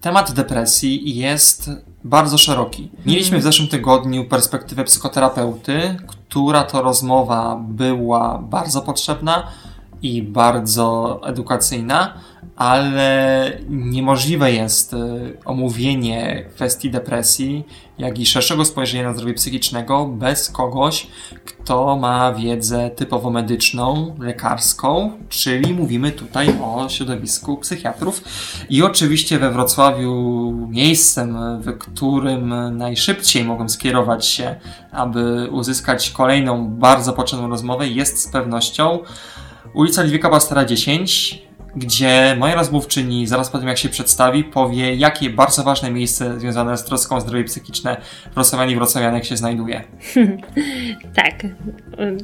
[0.00, 1.70] Temat depresji jest
[2.04, 2.90] bardzo szeroki.
[3.06, 9.48] Mieliśmy w zeszłym tygodniu perspektywę psychoterapeuty, która to rozmowa była bardzo potrzebna
[10.02, 12.14] i bardzo edukacyjna,
[12.56, 14.96] ale niemożliwe jest y,
[15.44, 17.64] omówienie kwestii depresji,
[17.98, 21.06] jak i szerszego spojrzenia na zdrowie psychicznego bez kogoś,
[21.44, 28.24] kto ma wiedzę typowo medyczną, lekarską, czyli mówimy tutaj o środowisku psychiatrów.
[28.70, 34.56] I oczywiście we Wrocławiu miejscem, w którym najszybciej mogłem skierować się,
[34.92, 38.98] aby uzyskać kolejną bardzo potrzebną rozmowę, jest z pewnością
[39.74, 45.30] ulica Lidwika Pastera 10, gdzie moja rozmówczyni zaraz po tym, jak się przedstawi, powie, jakie
[45.30, 47.96] bardzo ważne miejsce związane z troską o zdrowie psychiczne
[48.34, 49.84] wrocławian i wrocławianek się znajduje.
[51.16, 51.34] tak,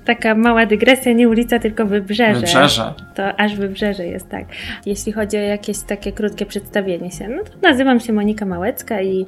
[0.04, 2.40] taka mała dygresja, nie ulica, tylko wybrzeże.
[2.40, 2.94] Wybrzeże.
[3.14, 4.44] To aż wybrzeże jest, tak.
[4.86, 9.26] Jeśli chodzi o jakieś takie krótkie przedstawienie się, no to nazywam się Monika Małecka i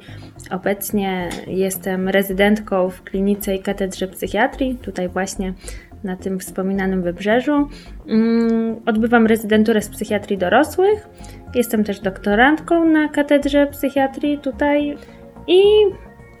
[0.51, 5.53] obecnie jestem rezydentką w klinice i katedrze psychiatrii, tutaj właśnie
[6.03, 7.69] na tym wspominanym wybrzeżu.
[8.07, 11.07] Mm, odbywam rezydenturę z psychiatrii dorosłych.
[11.55, 14.97] Jestem też doktorantką na katedrze psychiatrii tutaj
[15.47, 15.61] i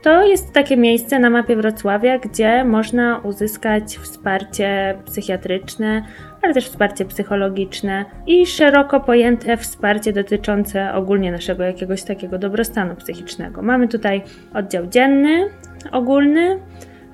[0.01, 6.03] to jest takie miejsce na mapie Wrocławia, gdzie można uzyskać wsparcie psychiatryczne,
[6.41, 13.61] ale też wsparcie psychologiczne i szeroko pojęte wsparcie dotyczące ogólnie naszego jakiegoś takiego dobrostanu psychicznego.
[13.61, 14.21] Mamy tutaj
[14.53, 15.49] oddział dzienny,
[15.91, 16.59] ogólny,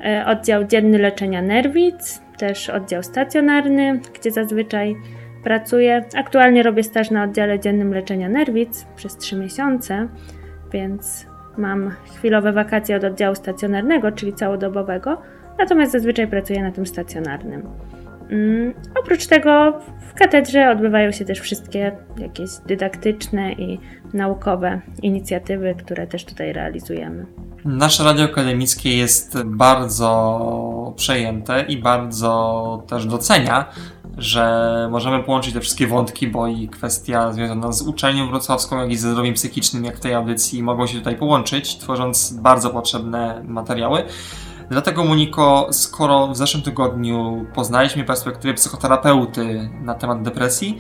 [0.06, 4.96] e, oddział dzienny leczenia nerwic, też oddział stacjonarny, gdzie zazwyczaj
[5.44, 6.06] pracuję.
[6.18, 10.08] Aktualnie robię staż na oddziale dziennym leczenia nerwic przez 3 miesiące,
[10.72, 11.28] więc
[11.58, 15.22] mam chwilowe wakacje od oddziału stacjonarnego, czyli całodobowego,
[15.60, 17.68] natomiast zazwyczaj pracuję na tym stacjonarnym.
[18.30, 19.80] Mm, oprócz tego
[20.16, 23.80] w katedrze odbywają się też wszystkie jakieś dydaktyczne i
[24.14, 27.26] naukowe inicjatywy, które też tutaj realizujemy.
[27.66, 33.66] Nasze radio akademickie jest bardzo przejęte i bardzo też docenia,
[34.18, 38.98] że możemy połączyć te wszystkie wątki, bo i kwestia związana z uczelnią wrocławską, jak i
[38.98, 44.04] ze zdrowiem psychicznym, jak w tej audycji, mogą się tutaj połączyć, tworząc bardzo potrzebne materiały.
[44.70, 50.78] Dlatego, Moniko, skoro w zeszłym tygodniu poznaliśmy perspektywę psychoterapeuty na temat depresji,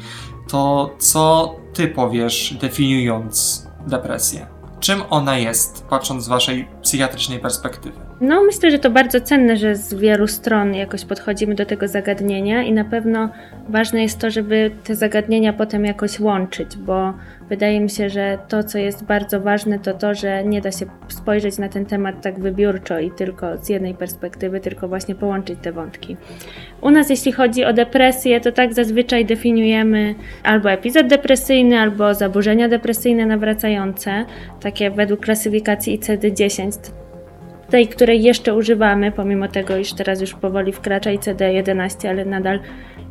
[0.50, 4.48] to co ty powiesz, definiując depresję?
[4.80, 8.00] Czym ona jest, patrząc z waszej psychiatrycznej perspektywy?
[8.22, 12.64] No, myślę, że to bardzo cenne, że z wielu stron jakoś podchodzimy do tego zagadnienia
[12.64, 13.30] i na pewno
[13.70, 17.14] ważne jest to, żeby te zagadnienia potem jakoś łączyć, bo
[17.53, 20.86] wydaje mi się, że to, co jest bardzo ważne, to to, że nie da się
[21.08, 25.72] spojrzeć na ten temat tak wybiórczo i tylko z jednej perspektywy, tylko właśnie połączyć te
[25.72, 26.18] wątki.
[26.81, 32.69] U nas, jeśli chodzi o depresję, to tak zazwyczaj definiujemy albo epizod depresyjny, albo zaburzenia
[32.69, 34.25] depresyjne nawracające,
[34.62, 36.72] takie według klasyfikacji ICD-10
[37.74, 42.59] tej, której jeszcze używamy, pomimo tego, iż teraz już powoli wkracza ICD-11, ale nadal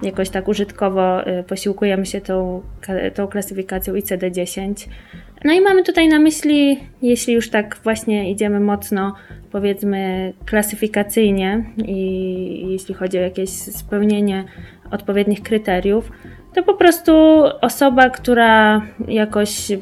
[0.03, 2.63] jakoś tak użytkowo y, posiłkujemy się tą,
[3.15, 4.89] tą klasyfikacją ICD-10.
[5.45, 9.15] No i mamy tutaj na myśli, jeśli już tak właśnie idziemy mocno,
[9.53, 14.45] powiedzmy, klasyfikacyjnie i jeśli chodzi o jakieś spełnienie
[14.91, 16.11] odpowiednich kryteriów,
[16.55, 17.13] to po prostu
[17.61, 19.73] osoba, która jakoś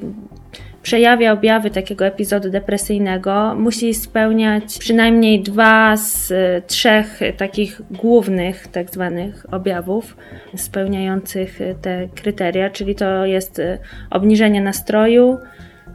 [0.83, 8.91] przejawia objawy takiego epizodu depresyjnego, musi spełniać przynajmniej dwa z e, trzech takich głównych tak
[8.91, 10.17] zwanych objawów
[10.57, 13.79] spełniających e, te kryteria, czyli to jest e,
[14.11, 15.39] obniżenie nastroju,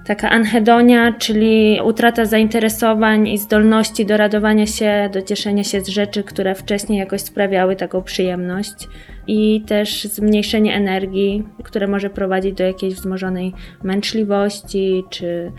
[0.05, 6.23] taka anhedonia, czyli utrata zainteresowań i zdolności do radowania się, do cieszenia się z rzeczy,
[6.23, 8.87] które wcześniej jakoś sprawiały taką przyjemność
[9.27, 13.53] i też zmniejszenie energii, które może prowadzić do jakiejś wzmożonej
[13.83, 15.51] męczliwości czy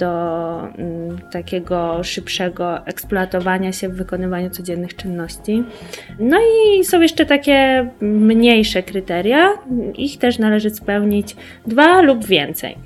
[0.00, 5.64] do mm, takiego szybszego eksploatowania się w wykonywaniu codziennych czynności.
[6.18, 9.48] No i są jeszcze takie mniejsze kryteria,
[9.94, 12.76] ich też należy spełnić dwa lub więcej.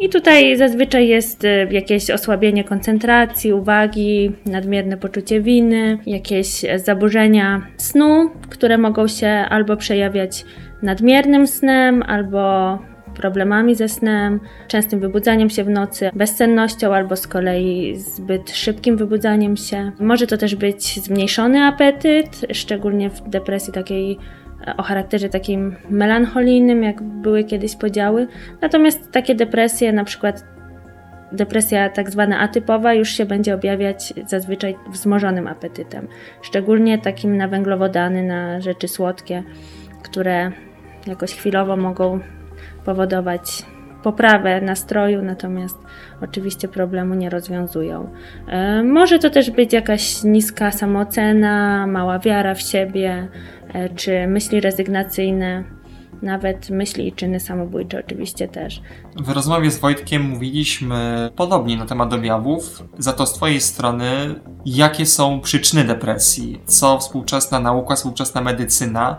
[0.00, 8.30] I tutaj zazwyczaj jest y, jakieś osłabienie koncentracji, uwagi, nadmierne poczucie winy, jakieś zaburzenia snu,
[8.50, 10.44] które mogą się albo przejawiać
[10.82, 12.78] nadmiernym snem, albo
[13.20, 19.56] problemami ze snem, częstym wybudzaniem się w nocy, bezsennością albo z kolei zbyt szybkim wybudzaniem
[19.56, 19.92] się.
[20.00, 24.18] Może to też być zmniejszony apetyt, szczególnie w depresji takiej
[24.76, 28.26] o charakterze takim melancholijnym, jak były kiedyś podziały.
[28.60, 30.44] Natomiast takie depresje, na przykład
[31.32, 36.08] depresja tak zwana atypowa, już się będzie objawiać zazwyczaj wzmożonym apetytem.
[36.42, 39.42] Szczególnie takim na węglowodany, na rzeczy słodkie,
[40.02, 40.52] które
[41.06, 42.20] jakoś chwilowo mogą
[42.90, 43.62] powodować
[44.02, 45.78] poprawę nastroju, natomiast
[46.22, 48.10] oczywiście problemu nie rozwiązują.
[48.48, 53.28] E, może to też być jakaś niska samoocena, mała wiara w siebie,
[53.72, 55.64] e, czy myśli rezygnacyjne
[56.22, 58.82] nawet myśli i czyny samobójcze oczywiście też.
[59.16, 64.10] W rozmowie z Wojtkiem mówiliśmy podobnie na temat objawów, za to z Twojej strony,
[64.66, 69.16] jakie są przyczyny depresji, co współczesna nauka, współczesna medycyna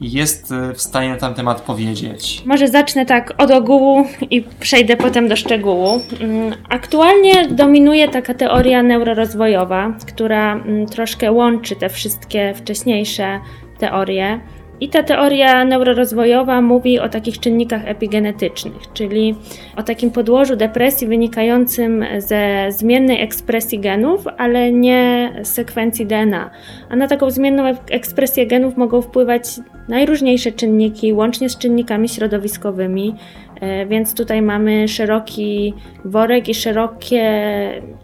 [0.00, 2.42] jest w stanie na ten temat powiedzieć?
[2.46, 6.00] Może zacznę tak od ogółu i przejdę potem do szczegółu.
[6.20, 13.40] Mm, aktualnie dominuje taka teoria neurorozwojowa, która mm, troszkę łączy te wszystkie wcześniejsze
[13.78, 14.40] teorie.
[14.80, 19.34] I ta teoria neurorozwojowa mówi o takich czynnikach epigenetycznych, czyli
[19.76, 26.50] o takim podłożu depresji wynikającym ze zmiennej ekspresji genów, ale nie sekwencji DNA.
[26.88, 29.44] A na taką zmienną ekspresję genów mogą wpływać
[29.88, 33.14] najróżniejsze czynniki, łącznie z czynnikami środowiskowymi.
[33.60, 35.74] E, więc tutaj mamy szeroki
[36.04, 37.22] worek i szerokie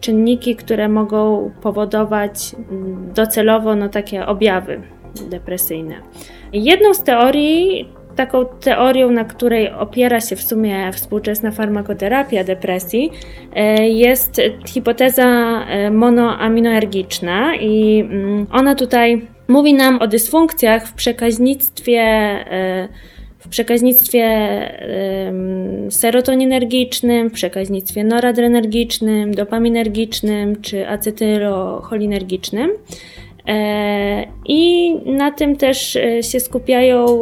[0.01, 4.81] czynniki, które mogą powodować mm, docelowo no, takie objawy
[5.29, 5.95] depresyjne.
[6.53, 13.11] Jedną z teorii, taką teorią, na której opiera się w sumie współczesna farmakoterapia depresji,
[13.55, 22.01] e, jest hipoteza e, monoaminoergiczna i mm, ona tutaj mówi nam o dysfunkcjach w przekaźnictwie
[22.01, 22.87] e,
[23.39, 24.25] w przekaźnictwie
[25.89, 32.71] serotoninergicznym, w przekaźnictwie noradrenergicznym, dopaminergicznym czy acetylcholinergicznym.
[33.47, 37.17] E, I na tym też e, się skupiają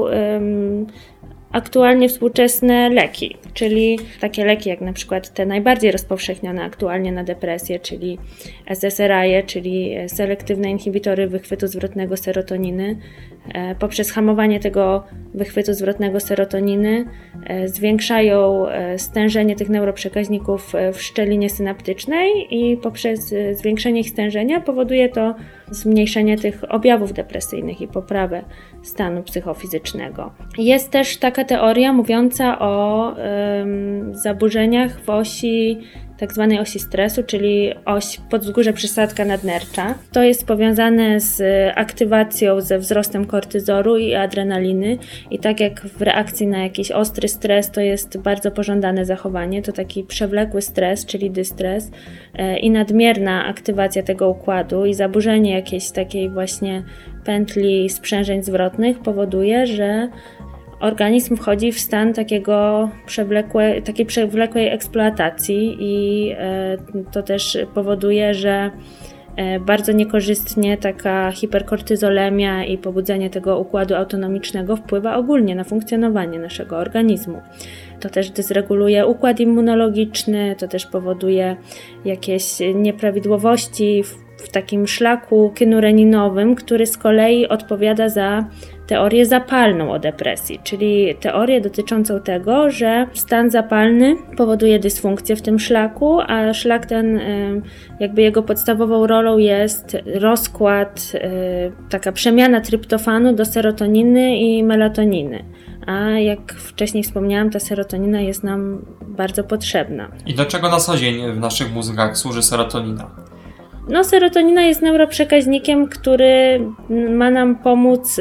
[1.51, 7.79] aktualnie współczesne leki, czyli takie leki jak na przykład te najbardziej rozpowszechnione aktualnie na depresję,
[7.79, 8.17] czyli
[8.65, 12.97] SSRI, czyli selektywne inhibitory wychwytu zwrotnego serotoniny.
[13.47, 15.03] E, poprzez hamowanie tego
[15.33, 17.05] wychwytu zwrotnego serotoniny
[17.45, 25.09] e, zwiększają e, stężenie tych neuroprzekaźników w szczelinie synaptycznej i poprzez zwiększenie ich stężenia powoduje
[25.09, 25.35] to
[25.71, 28.43] zmniejszenie tych objawów depresyjnych i poprawę
[28.83, 30.31] stanu psychofizycznego.
[30.57, 33.15] Jest też taka teoria mówiąca o
[34.11, 35.79] zaburzeniach w osi
[36.23, 39.95] tak zwanej osi stresu, czyli oś podzgórze przysadka nadnercza.
[40.11, 41.41] To jest powiązane z
[41.75, 44.97] aktywacją, ze wzrostem kortyzolu i adrenaliny.
[45.31, 49.71] I tak jak w reakcji na jakiś ostry stres to jest bardzo pożądane zachowanie, to
[49.71, 51.91] taki przewlekły stres, czyli dystres
[52.33, 54.85] e, i nadmierna aktywacja tego układu.
[54.85, 56.83] I zaburzenie jakiejś takiej właśnie
[57.23, 60.09] pętli sprzężeń zwrotnych powoduje, że
[60.83, 66.77] organizm wchodzi w stan takiego przewlekłe, takiej przewlekłej eksploatacji i e,
[67.11, 68.71] to też powoduje, że
[69.35, 76.77] e, bardzo niekorzystnie taka hiperkortyzolemia i pobudzenie tego układu autonomicznego wpływa ogólnie na funkcjonowanie naszego
[76.77, 77.41] organizmu.
[77.99, 81.55] To też dysreguluje układ immunologiczny, to też powoduje
[82.05, 82.43] jakieś
[82.75, 88.45] nieprawidłowości w, w takim szlaku kynureninowym, który z kolei odpowiada za
[88.87, 95.59] teorię zapalną o depresji, czyli teorię dotyczącą tego, że stan zapalny powoduje dysfunkcję w tym
[95.59, 97.19] szlaku, a szlak ten,
[97.99, 101.11] jakby jego podstawową rolą jest rozkład,
[101.89, 105.45] taka przemiana tryptofanu do serotoniny i melatoniny.
[105.87, 110.11] A jak wcześniej wspomniałam, ta serotonina jest nam bardzo potrzebna.
[110.25, 113.11] I do czego na co dzień w naszych mózgach służy serotonina?
[113.87, 116.61] No, serotonina jest neuroprzekaźnikiem, który
[117.09, 118.19] ma nam pomóc,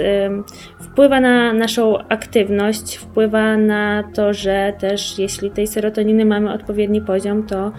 [0.81, 7.47] wpływa na naszą aktywność, wpływa na to, że też jeśli tej serotoniny mamy odpowiedni poziom,
[7.47, 7.73] to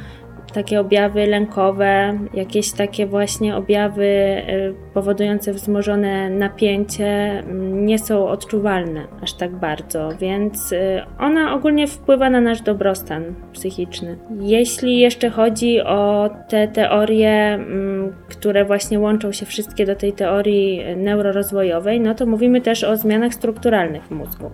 [0.53, 7.05] takie objawy lękowe, jakieś takie właśnie objawy y, powodujące wzmożone napięcie
[7.39, 13.24] mm, nie są odczuwalne aż tak bardzo, więc y, ona ogólnie wpływa na nasz dobrostan
[13.53, 14.17] psychiczny.
[14.39, 20.81] Jeśli jeszcze chodzi o te teorie, mm, które właśnie łączą się wszystkie do tej teorii
[20.95, 24.51] neurorozwojowej, no to mówimy też o zmianach strukturalnych w mózgu.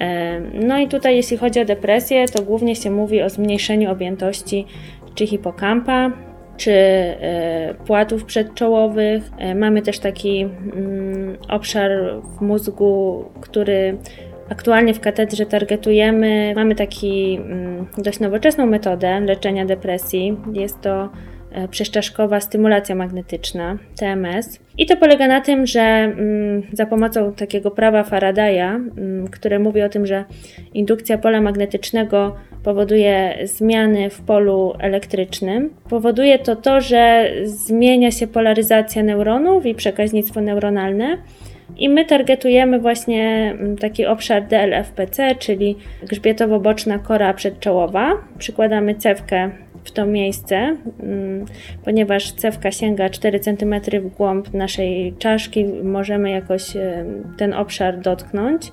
[0.00, 4.66] E, no i tutaj, jeśli chodzi o depresję, to głównie się mówi o zmniejszeniu objętości
[5.14, 6.10] czy hipokampa,
[6.56, 9.30] czy e, płatów przedczołowych.
[9.38, 11.90] E, mamy też taki mm, obszar
[12.38, 13.98] w mózgu, który
[14.48, 16.52] aktualnie w katedrze targetujemy.
[16.56, 20.36] Mamy taki mm, dość nowoczesną metodę leczenia depresji.
[20.52, 21.08] Jest to
[21.54, 24.60] E, przeszczaszkowa stymulacja magnetyczna, TMS.
[24.78, 28.80] I to polega na tym, że mm, za pomocą takiego prawa Faradaya,
[29.30, 30.24] które mówi o tym, że
[30.74, 39.02] indukcja pola magnetycznego powoduje zmiany w polu elektrycznym, powoduje to to, że zmienia się polaryzacja
[39.02, 41.18] neuronów i przekaźnictwo neuronalne.
[41.78, 48.12] I my targetujemy właśnie mm, taki obszar DLFPC, czyli grzbietowo-boczna kora przedczołowa.
[48.38, 49.50] Przykładamy cewkę
[49.84, 51.44] w to miejsce, mm,
[51.84, 56.62] ponieważ cewka sięga 4 cm w głąb naszej czaszki, możemy jakoś
[57.36, 58.72] ten obszar dotknąć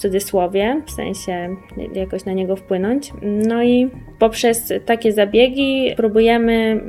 [0.00, 1.56] cudzysłowie, w sensie
[1.94, 3.12] jakoś na niego wpłynąć.
[3.22, 6.80] No i poprzez takie zabiegi próbujemy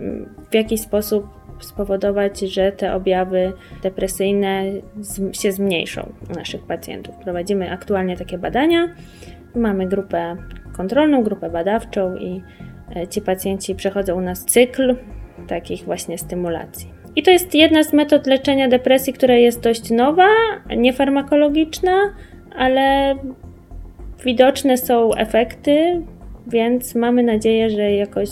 [0.51, 1.27] w jakiś sposób
[1.60, 3.53] spowodować, że te objawy
[3.84, 4.63] depresyjne
[5.32, 7.15] się zmniejszą u naszych pacjentów.
[7.15, 8.89] Prowadzimy aktualnie takie badania.
[9.56, 10.36] Mamy grupę
[10.77, 12.41] kontrolną, grupę badawczą i
[12.96, 14.96] e, ci pacjenci przechodzą u nas cykl
[15.48, 17.01] takich właśnie stymulacji.
[17.15, 20.27] I to jest jedna z metod leczenia depresji, która jest dość nowa,
[20.77, 21.91] niefarmakologiczna,
[22.55, 23.15] ale
[24.25, 26.01] widoczne są efekty,
[26.48, 28.29] więc mamy nadzieję, że jakoś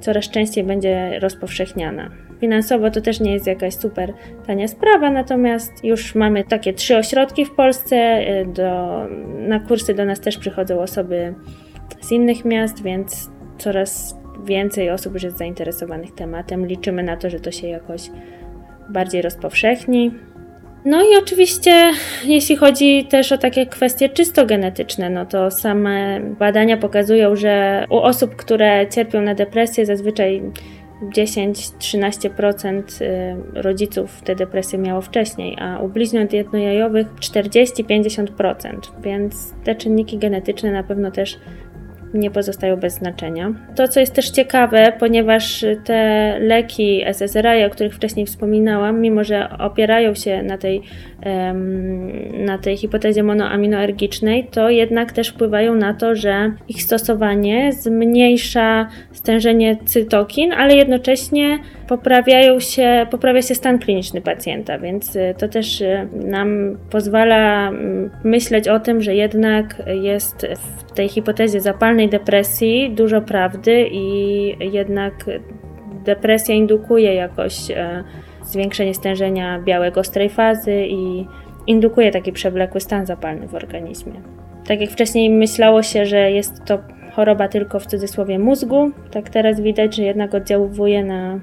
[0.00, 2.10] coraz częściej będzie rozpowszechniana.
[2.40, 4.12] Finansowo to też nie jest jakaś super
[4.46, 7.96] tania sprawa, natomiast już mamy takie trzy ośrodki w Polsce.
[8.40, 9.00] Y, do,
[9.38, 11.34] na kursy do nas też przychodzą osoby
[12.00, 16.66] z innych miast, więc coraz więcej osób już jest zainteresowanych tematem.
[16.66, 18.10] Liczymy na to, że to się jakoś
[18.88, 20.10] bardziej rozpowszechni.
[20.84, 21.92] No i oczywiście,
[22.24, 27.96] jeśli chodzi też o takie kwestie czysto genetyczne, no to same badania pokazują, że u
[27.96, 30.42] osób, które cierpią na depresję, zazwyczaj
[31.02, 40.18] 10-13% y, rodziców te depresje miało wcześniej, a u bliźniąt jednojajowych 40-50%, więc te czynniki
[40.18, 41.38] genetyczne na pewno też
[42.14, 43.52] nie pozostają bez znaczenia.
[43.76, 49.48] To, co jest też ciekawe, ponieważ te leki SSRI, o których wcześniej wspominałam, mimo że
[49.58, 50.82] opierają się na tej,
[52.46, 59.76] na tej hipotezie monoaminoergicznej, to jednak też wpływają na to, że ich stosowanie zmniejsza stężenie
[59.84, 61.58] cytokin, ale jednocześnie
[61.90, 68.10] poprawiają się, poprawia się stan kliniczny pacjenta, więc y, to też y, nam pozwala mm,
[68.24, 75.14] myśleć o tym, że jednak jest w tej hipotezie zapalnej depresji dużo prawdy i jednak
[76.04, 78.04] depresja indukuje jakoś e,
[78.44, 81.26] zwiększenie stężenia białego ostrej fazy i
[81.66, 84.20] indukuje taki przewlekły stan zapalny w organizmie.
[84.66, 86.78] Tak jak wcześniej myślało się, że jest to
[87.12, 91.40] choroba tylko w cudzysłowie mózgu, tak teraz widać, że jednak oddziałuje na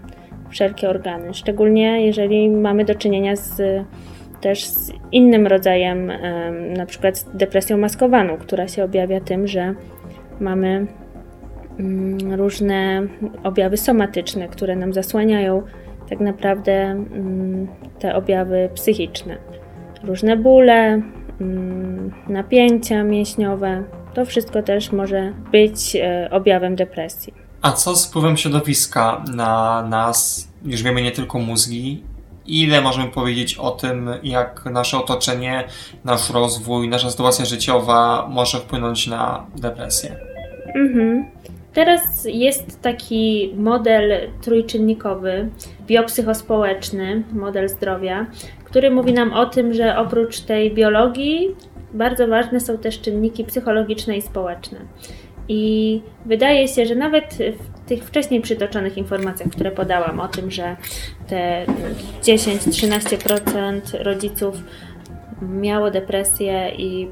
[0.49, 3.61] wszelkie organy, szczególnie jeżeli mamy do czynienia z
[4.41, 6.11] też z innym rodzajem,
[6.77, 9.73] na przykład z depresją maskowaną, która się objawia tym, że
[10.39, 10.87] mamy
[11.79, 13.07] mm, różne
[13.43, 15.63] objawy somatyczne, które nam zasłaniają
[16.09, 17.67] tak naprawdę mm,
[17.99, 19.37] te objawy psychiczne.
[20.03, 21.01] Różne bóle,
[21.41, 27.46] mm, napięcia mięśniowe, to wszystko też może być e, objawem depresji.
[27.61, 30.47] A co z wpływem środowiska na nas?
[30.65, 32.03] Już wiemy nie tylko mózgi.
[32.45, 35.63] Ile możemy powiedzieć o tym, jak nasze otoczenie,
[36.03, 40.15] nasz rozwój, nasza sytuacja życiowa może wpłynąć na depresję?
[40.75, 41.25] Mhm.
[41.73, 45.49] Teraz jest taki model trójczynnikowy,
[45.87, 48.25] biopsychospołeczny, model zdrowia,
[48.63, 51.55] który mówi nam o tym, że oprócz tej biologii
[51.93, 54.79] bardzo ważne są też czynniki psychologiczne i społeczne.
[55.49, 57.37] I wydaje się, że nawet
[57.83, 60.75] w tych wcześniej przytoczonych informacjach, które podałam o tym, że
[61.27, 61.65] te
[62.21, 64.55] 10-13% rodziców
[65.41, 67.07] miało depresję i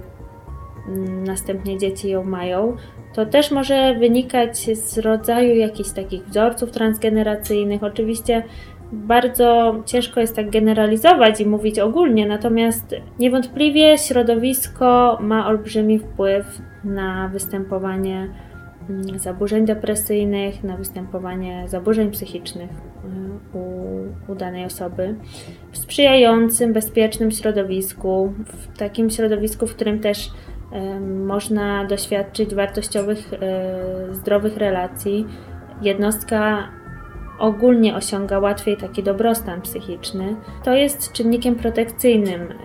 [1.26, 2.78] następnie dzieci ją mają,
[3.14, 7.84] to też może wynikać z rodzaju jakichś takich wzorców transgeneracyjnych.
[7.84, 8.44] Oczywiście
[8.96, 17.30] bardzo ciężko jest tak generalizować i mówić ogólnie, natomiast niewątpliwie środowisko ma olbrzymi wpływ na
[17.30, 18.30] występowanie
[18.90, 25.16] mm, zaburzeń depresyjnych, na występowanie zaburzeń psychicznych y, u, u danej osoby.
[25.72, 34.16] W sprzyjającym, bezpiecznym środowisku, w takim środowisku, w którym też y, można doświadczyć wartościowych, y,
[34.16, 35.26] zdrowych relacji,
[35.82, 36.70] jednostka
[37.40, 42.56] ogólnie osiąga łatwiej taki dobrostan psychiczny, to jest czynnikiem protekcyjnym e,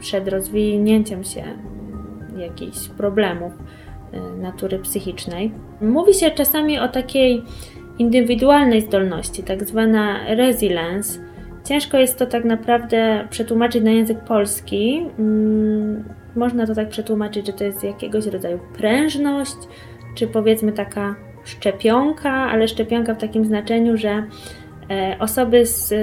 [0.00, 1.44] przed rozwinięciem się
[2.36, 3.52] jakichś problemów
[4.12, 5.52] e, natury psychicznej.
[5.80, 7.42] Mówi się czasami o takiej
[7.98, 11.20] indywidualnej zdolności, tak zwana resilience.
[11.64, 15.06] Ciężko jest to tak naprawdę przetłumaczyć na język polski.
[15.18, 16.04] Mm,
[16.36, 19.56] można to tak przetłumaczyć, że to jest jakiegoś rodzaju prężność,
[20.14, 24.26] czy powiedzmy taka szczepionka, ale szczepionka w takim znaczeniu, że
[24.90, 25.96] e, osoby z e,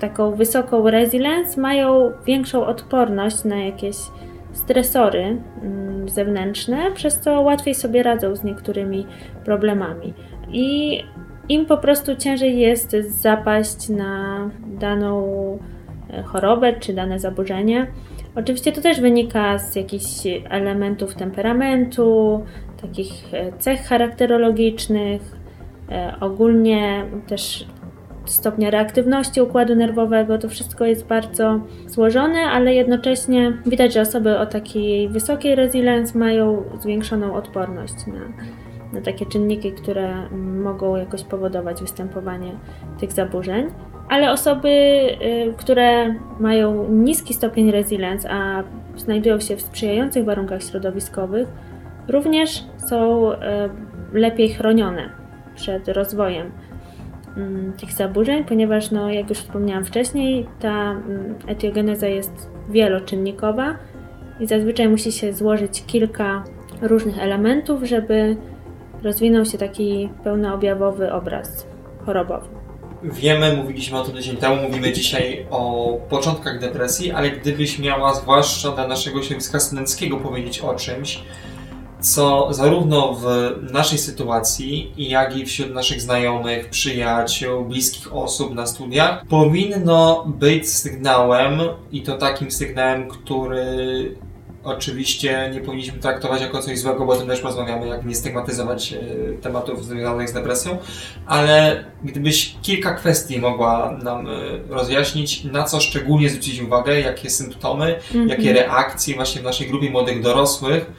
[0.00, 3.96] taką wysoką resilience mają większą odporność na jakieś
[4.52, 9.06] stresory mm, zewnętrzne, przez co łatwiej sobie radzą z niektórymi
[9.44, 10.14] problemami.
[10.52, 11.00] I
[11.48, 14.50] im po prostu ciężej jest zapaść na
[14.80, 15.58] daną
[16.24, 17.86] chorobę czy dane zaburzenie.
[18.34, 20.06] Oczywiście to też wynika z jakichś
[20.50, 22.42] elementów temperamentu,
[22.82, 25.22] takich e, cech charakterologicznych,
[25.90, 27.66] e, ogólnie też
[28.24, 30.38] stopnia reaktywności układu nerwowego.
[30.38, 36.64] To wszystko jest bardzo złożone, ale jednocześnie widać, że osoby o takiej wysokiej resilience mają
[36.80, 38.20] zwiększoną odporność na,
[38.92, 40.28] na takie czynniki, które
[40.62, 42.52] mogą jakoś powodować występowanie
[43.00, 43.66] tych zaburzeń.
[44.08, 48.62] Ale osoby, y, które mają niski stopień resilience, a
[48.96, 51.48] znajdują się w sprzyjających warunkach środowiskowych,
[52.10, 53.36] również są y,
[54.12, 55.10] lepiej chronione
[55.54, 56.52] przed rozwojem
[57.36, 63.76] mm, tych zaburzeń, ponieważ, no, jak już wspomniałam wcześniej, ta mm, etiogeneza jest wieloczynnikowa
[64.40, 66.44] i zazwyczaj musi się złożyć kilka
[66.82, 68.36] różnych elementów, żeby
[69.02, 71.66] rozwinął się taki pełnoobjawowy obraz
[72.06, 72.46] chorobowy.
[73.02, 78.70] Wiemy, mówiliśmy o tym tydzień temu, mówimy dzisiaj o początkach depresji, ale gdybyś miała, zwłaszcza
[78.70, 81.22] dla naszego środowiska studenckiego, powiedzieć o czymś,
[82.00, 83.26] co zarówno w
[83.72, 91.60] naszej sytuacji, jak i wśród naszych znajomych, przyjaciół, bliskich osób na studiach, powinno być sygnałem,
[91.92, 94.16] i to takim sygnałem, który
[94.64, 98.92] Oczywiście nie powinniśmy traktować jako coś złego, bo o tym też rozmawiamy, jak nie stygmatyzować
[98.92, 98.98] e,
[99.42, 100.78] tematów związanych z depresją,
[101.26, 104.30] ale gdybyś kilka kwestii mogła nam e,
[104.68, 108.30] rozjaśnić, na co szczególnie zwrócić uwagę, jakie symptomy, mm -hmm.
[108.30, 110.90] jakie reakcje właśnie w naszej grupie młodych dorosłych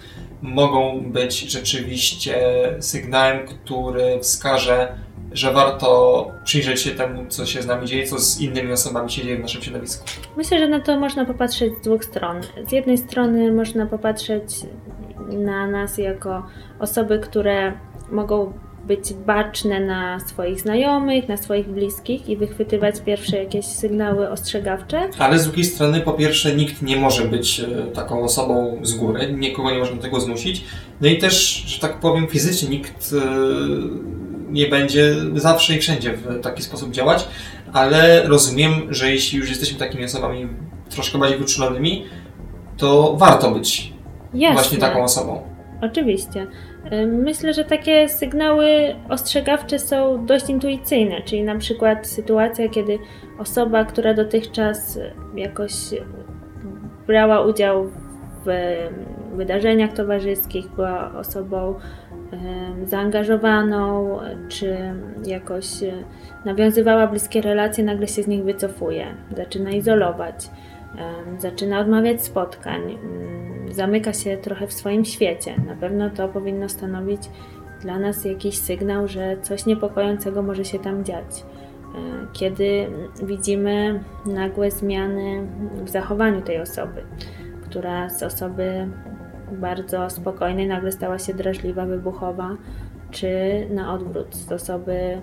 [0.41, 2.35] mogą być rzeczywiście
[2.79, 4.95] sygnałem, który wskaże
[5.31, 9.23] że warto przyjrzeć się temu, co się z nami dzieje, co z innymi osobami się
[9.23, 10.05] dzieje w naszym środowisku?
[10.37, 12.41] Myślę, że na to można popatrzeć z dwóch stron.
[12.67, 14.55] Z jednej strony można popatrzeć
[15.29, 16.45] na nas jako
[16.79, 17.73] osoby, które
[18.11, 18.53] mogą
[18.87, 25.09] być baczne na swoich znajomych, na swoich bliskich i wychwytywać pierwsze jakieś sygnały ostrzegawcze.
[25.17, 29.33] Ale z drugiej strony, po pierwsze, nikt nie może być e, taką osobą z góry,
[29.33, 30.63] nikogo nie można do tego zmusić.
[31.01, 33.21] No i też, że tak powiem, fizycznie nikt e,
[34.49, 37.27] nie będzie zawsze i wszędzie w taki sposób działać,
[37.73, 40.47] ale rozumiem, że jeśli już jesteśmy takimi osobami
[40.89, 42.05] troszkę bardziej wyczulonymi,
[42.77, 43.93] to warto być
[44.33, 44.53] Jasne.
[44.53, 45.41] właśnie taką osobą.
[45.81, 46.47] Oczywiście.
[47.07, 52.99] Myślę, że takie sygnały ostrzegawcze są dość intuicyjne, czyli na przykład sytuacja, kiedy
[53.39, 54.99] osoba, która dotychczas
[55.35, 55.73] jakoś
[57.07, 57.85] brała udział
[58.45, 58.49] w
[59.35, 61.75] wydarzeniach towarzyskich, była osobą
[62.83, 64.77] zaangażowaną, czy
[65.25, 65.65] jakoś
[66.45, 69.05] nawiązywała bliskie relacje, nagle się z nich wycofuje,
[69.37, 70.49] zaczyna izolować,
[71.37, 75.55] zaczyna odmawiać spotkań, mm, zamyka się trochę w swoim świecie.
[75.67, 77.21] Na pewno to powinno stanowić
[77.81, 81.45] dla nas jakiś sygnał, że coś niepokojącego może się tam dziać.
[82.33, 82.87] Kiedy
[83.23, 85.47] widzimy nagłe zmiany
[85.83, 87.03] w zachowaniu tej osoby,
[87.61, 88.87] która z osoby
[89.51, 92.57] bardzo spokojnej nagle stała się drażliwa, wybuchowa,
[93.11, 93.29] czy
[93.69, 95.21] na odwrót z osoby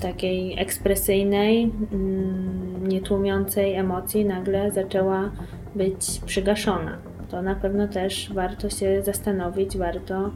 [0.00, 5.30] takiej ekspresyjnej, mm, nietłumiącej emocji nagle zaczęła
[5.74, 6.98] być przygaszona.
[7.30, 10.30] To na pewno też warto się zastanowić, warto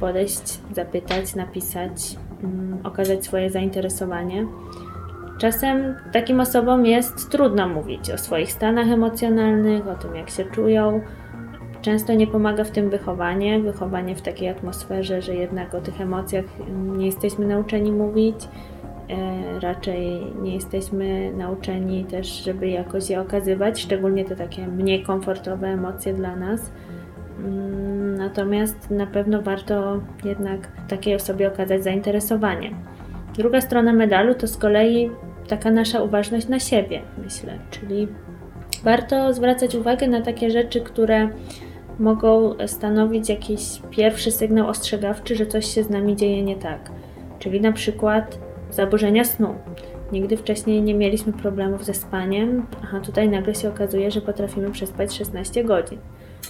[0.00, 4.46] podejść, zapytać, napisać, mm, okazać swoje zainteresowanie.
[5.38, 11.00] Czasem takim osobom jest trudno mówić o swoich stanach emocjonalnych, o tym, jak się czują,
[11.84, 16.44] Często nie pomaga w tym wychowanie, wychowanie w takiej atmosferze, że jednak o tych emocjach
[16.96, 18.36] nie jesteśmy nauczeni mówić.
[19.14, 25.68] E, raczej nie jesteśmy nauczeni też, żeby jakoś je okazywać, szczególnie te takie mniej komfortowe
[25.68, 26.70] emocje dla nas.
[27.38, 32.70] Mm, natomiast na pewno warto jednak takiej osobie okazać zainteresowanie.
[33.36, 35.10] Druga strona medalu to z kolei
[35.48, 38.08] taka nasza uważność na siebie, myślę, czyli
[38.84, 41.28] warto zwracać uwagę na takie rzeczy, które
[41.98, 46.90] mogą stanowić jakiś pierwszy sygnał ostrzegawczy, że coś się z nami dzieje nie tak.
[47.38, 48.38] Czyli na przykład
[48.74, 49.54] zaburzenia snu.
[50.12, 55.14] Nigdy wcześniej nie mieliśmy problemów ze spaniem, a tutaj nagle się okazuje, że potrafimy przespać
[55.14, 55.98] 16 godzin.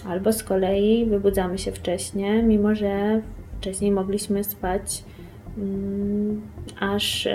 [0.08, 3.20] Albo z kolei wybudzamy się wcześniej, mimo że
[3.58, 5.04] wcześniej mogliśmy spać
[6.80, 7.28] aż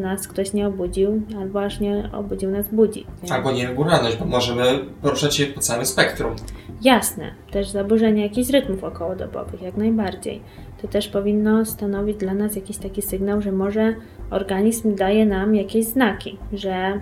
[0.00, 3.06] nas ktoś nie obudził, albo aż nie obudził nas budzi.
[3.30, 4.64] Albo nieregularność, bo możemy
[5.02, 6.36] poruszać się po całym spektrum.
[6.82, 10.40] Jasne, też zaburzenie jakichś rytmów okołodobowych, jak najbardziej.
[10.82, 13.94] To też powinno stanowić dla nas jakiś taki sygnał, że może
[14.30, 17.00] organizm daje nam jakieś znaki, że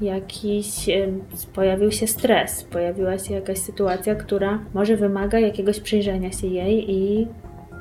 [0.00, 0.86] jakiś
[1.54, 7.28] pojawił się stres, pojawiła się jakaś sytuacja, która może wymaga jakiegoś przyjrzenia się jej i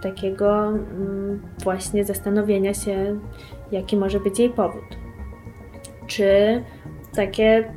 [0.02, 3.20] takiego mm, właśnie zastanowienia się,
[3.72, 4.84] jaki może być jej powód.
[6.08, 6.62] Czy
[7.16, 7.74] takie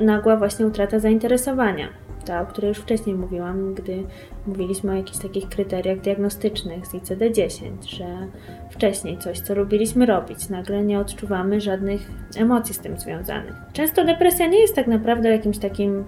[0.00, 1.88] nagła właśnie utrata zainteresowania.
[2.24, 4.04] Ta, o której już wcześniej mówiłam, gdy
[4.46, 8.06] mówiliśmy o jakichś takich kryteriach diagnostycznych z ICD-10, że
[8.70, 13.54] wcześniej coś, co lubiliśmy robić, nagle nie odczuwamy żadnych emocji z tym związanych.
[13.72, 16.04] Często depresja nie jest tak naprawdę jakimś takim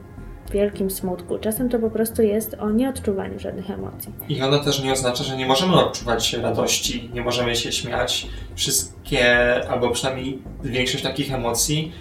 [0.50, 1.38] wielkim smutku.
[1.38, 4.12] Czasem to po prostu jest o nieodczuwaniu żadnych emocji.
[4.28, 8.26] I ona też nie oznacza, że nie możemy odczuwać radości, nie możemy się śmiać.
[8.54, 9.24] Wszystkie,
[9.70, 11.92] albo przynajmniej większość takich emocji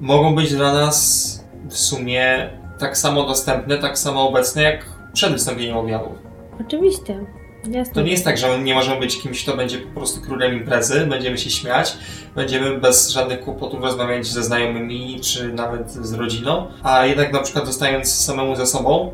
[0.00, 1.28] mogą być dla nas
[1.68, 6.18] w sumie tak samo dostępne, tak samo obecne jak przed wystąpieniem objawów.
[6.60, 7.37] Oczywiście.
[7.70, 7.94] Jasne.
[7.94, 11.06] To nie jest tak, że nie możemy być kimś, kto będzie po prostu królem imprezy,
[11.06, 11.96] będziemy się śmiać,
[12.34, 17.66] będziemy bez żadnych kłopotów rozmawiać ze znajomymi, czy nawet z rodziną, a jednak na przykład
[17.66, 19.12] zostając samemu ze sobą,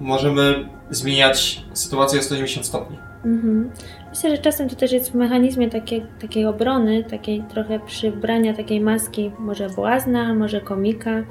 [0.00, 2.98] możemy zmieniać sytuację o 180 stopni.
[3.24, 3.70] Mhm.
[4.10, 8.80] Myślę, że czasem to też jest w mechanizmie takiej, takiej obrony, takiej trochę przybrania takiej
[8.80, 11.22] maski, może błazna, może komika.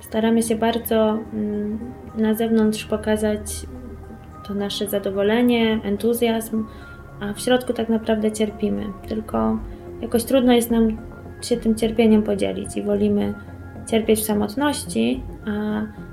[0.00, 1.78] Staramy się bardzo mm,
[2.14, 3.40] na zewnątrz pokazać
[4.52, 6.64] to nasze zadowolenie, entuzjazm,
[7.20, 8.84] a w środku tak naprawdę cierpimy.
[9.08, 9.58] Tylko
[10.00, 10.98] jakoś trudno jest nam
[11.42, 13.34] się tym cierpieniem podzielić i wolimy
[13.90, 15.50] cierpieć w samotności, a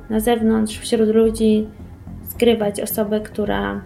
[0.10, 1.68] na zewnątrz, wśród ludzi
[2.24, 3.82] zgrywać osobę, która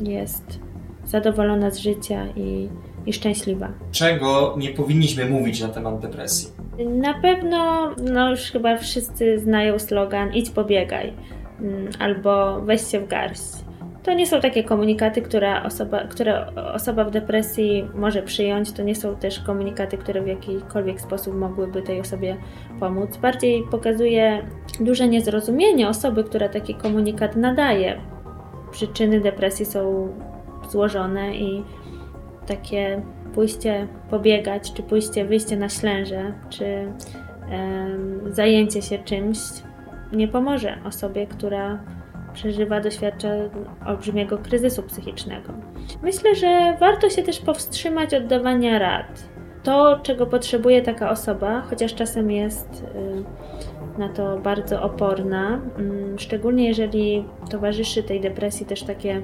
[0.00, 0.60] jest
[1.04, 2.68] zadowolona z życia i,
[3.06, 3.68] i szczęśliwa.
[3.92, 6.48] Czego nie powinniśmy mówić na temat depresji?
[6.88, 11.12] Na pewno, no już chyba wszyscy znają slogan idź pobiegaj
[11.60, 13.61] mm, albo weź się w garść.
[14.02, 18.72] To nie są takie komunikaty, które osoba, które osoba w depresji może przyjąć.
[18.72, 22.36] To nie są też komunikaty, które w jakikolwiek sposób mogłyby tej osobie
[22.80, 23.16] pomóc.
[23.16, 24.42] Bardziej pokazuje
[24.80, 28.00] duże niezrozumienie osoby, która taki komunikat nadaje.
[28.70, 30.08] Przyczyny depresji są
[30.70, 31.64] złożone i
[32.46, 33.02] takie
[33.34, 36.92] pójście pobiegać, czy pójście, wyjście na ślęże, czy
[38.30, 39.38] zajęcie się czymś
[40.12, 41.78] nie pomoże osobie, która
[42.32, 43.28] przeżywa, doświadcza
[43.86, 45.52] olbrzymiego kryzysu psychicznego.
[46.02, 49.24] Myślę, że warto się też powstrzymać od dawania rad.
[49.62, 52.84] To, czego potrzebuje taka osoba, chociaż czasem jest
[53.96, 59.22] y, na to bardzo oporna, mm, szczególnie jeżeli towarzyszy tej depresji też takie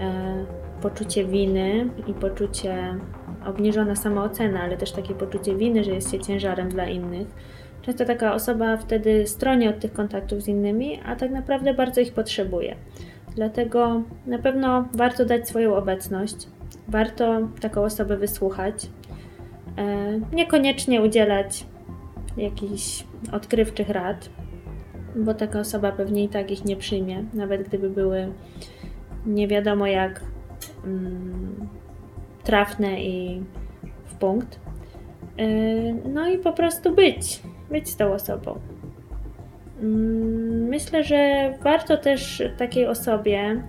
[0.00, 0.44] e,
[0.82, 2.98] poczucie winy i poczucie
[3.46, 7.28] obniżona samoocena, ale też takie poczucie winy, że jest się ciężarem dla innych.
[7.86, 12.12] Często taka osoba wtedy stroni od tych kontaktów z innymi, a tak naprawdę bardzo ich
[12.12, 12.76] potrzebuje.
[13.34, 16.36] Dlatego na pewno warto dać swoją obecność,
[16.88, 18.74] warto taką osobę wysłuchać,
[19.76, 21.66] e, niekoniecznie udzielać
[22.36, 24.28] jakichś odkrywczych rad,
[25.16, 28.32] bo taka osoba pewnie i tak ich nie przyjmie, nawet gdyby były
[29.26, 30.20] nie wiadomo jak
[30.84, 31.68] mm,
[32.44, 33.42] trafne i
[34.04, 34.58] w punkt.
[35.40, 38.58] Y, no i po prostu być, być z tą osobą.
[39.82, 43.62] Mm, myślę, że warto też takiej osobie,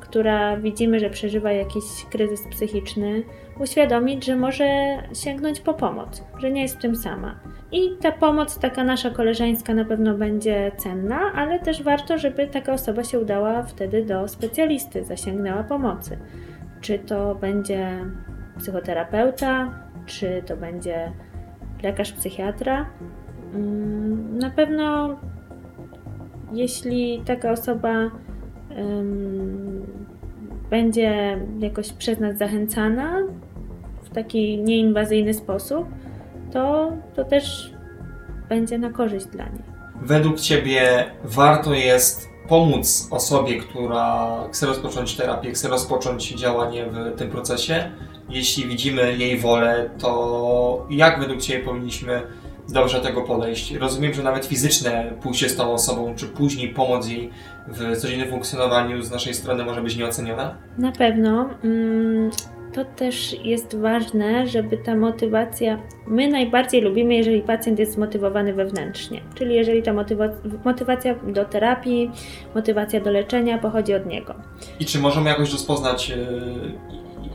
[0.00, 3.22] która widzimy, że przeżywa jakiś kryzys psychiczny,
[3.60, 4.66] uświadomić, że może
[5.14, 7.34] sięgnąć po pomoc, że nie jest w tym sama.
[7.72, 12.72] I ta pomoc, taka nasza koleżeńska, na pewno będzie cenna, ale też warto, żeby taka
[12.72, 16.18] osoba się udała wtedy do specjalisty, zasięgnęła pomocy.
[16.80, 18.04] Czy to będzie
[18.58, 19.70] psychoterapeuta,
[20.06, 21.12] czy to będzie
[21.82, 22.86] lekarz psychiatra.
[23.54, 25.16] Mm, na pewno,
[26.52, 28.10] jeśli taka osoba
[28.76, 29.86] um,
[30.70, 33.22] będzie jakoś przez nas zachęcana
[34.02, 35.88] w taki nieinwazyjny sposób,
[36.52, 37.72] to, to też
[38.48, 39.62] będzie na korzyść dla niej.
[40.02, 47.30] Według Ciebie warto jest pomóc osobie, która chce rozpocząć terapię, chce rozpocząć działanie w tym
[47.30, 47.90] procesie,
[48.28, 52.22] jeśli widzimy jej wolę, to jak według Ciebie powinniśmy
[52.68, 53.74] dobrze do tego podejść?
[53.74, 57.30] Rozumiem, że nawet fizyczne pójście z tą osobą, czy później pomoc jej
[57.68, 60.56] w codziennym funkcjonowaniu z naszej strony może być nieoceniona?
[60.78, 61.48] Na pewno.
[61.64, 62.30] Mm,
[62.72, 65.78] to też jest ważne, żeby ta motywacja.
[66.06, 70.24] My najbardziej lubimy, jeżeli pacjent jest zmotywowany wewnętrznie, czyli jeżeli ta motywa...
[70.64, 72.10] motywacja do terapii,
[72.54, 74.34] motywacja do leczenia pochodzi od niego.
[74.80, 76.12] I czy możemy jakoś rozpoznać,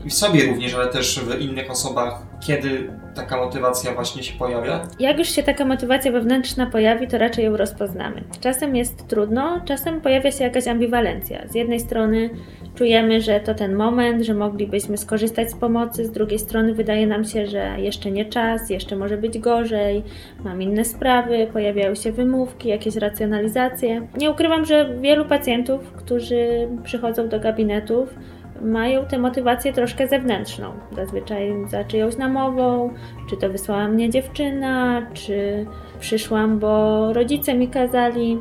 [0.06, 4.88] w sobie również, ale też w innych osobach, kiedy taka motywacja właśnie się pojawia?
[5.00, 8.24] Jak już się taka motywacja wewnętrzna pojawi, to raczej ją rozpoznamy.
[8.40, 11.48] Czasem jest trudno, czasem pojawia się jakaś ambiwalencja.
[11.48, 12.30] Z jednej strony
[12.74, 17.24] czujemy, że to ten moment, że moglibyśmy skorzystać z pomocy, z drugiej strony wydaje nam
[17.24, 20.02] się, że jeszcze nie czas, jeszcze może być gorzej,
[20.44, 24.08] mam inne sprawy, pojawiają się wymówki, jakieś racjonalizacje.
[24.16, 28.14] Nie ukrywam, że wielu pacjentów, którzy przychodzą do gabinetów,
[28.62, 30.72] mają tę motywację troszkę zewnętrzną.
[30.92, 32.90] Zazwyczaj za czyjąś namową,
[33.30, 35.66] czy to wysłała mnie dziewczyna, czy
[36.00, 38.38] przyszłam, bo rodzice mi kazali.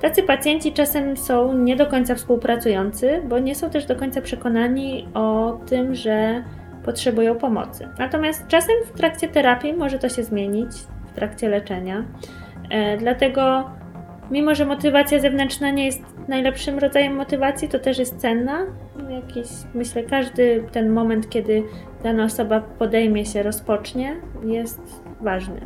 [0.00, 5.08] Tacy pacjenci czasem są nie do końca współpracujący, bo nie są też do końca przekonani
[5.14, 6.44] o tym, że
[6.84, 7.88] potrzebują pomocy.
[7.98, 10.70] Natomiast czasem w trakcie terapii może to się zmienić,
[11.06, 12.04] w trakcie leczenia.
[12.70, 13.70] E, dlatego,
[14.30, 18.66] mimo że motywacja zewnętrzna nie jest najlepszym rodzajem motywacji, to też jest cenna.
[19.10, 21.62] Jakiś, myślę, każdy ten moment, kiedy
[22.02, 24.80] dana osoba podejmie się, rozpocznie, jest
[25.20, 25.60] ważny.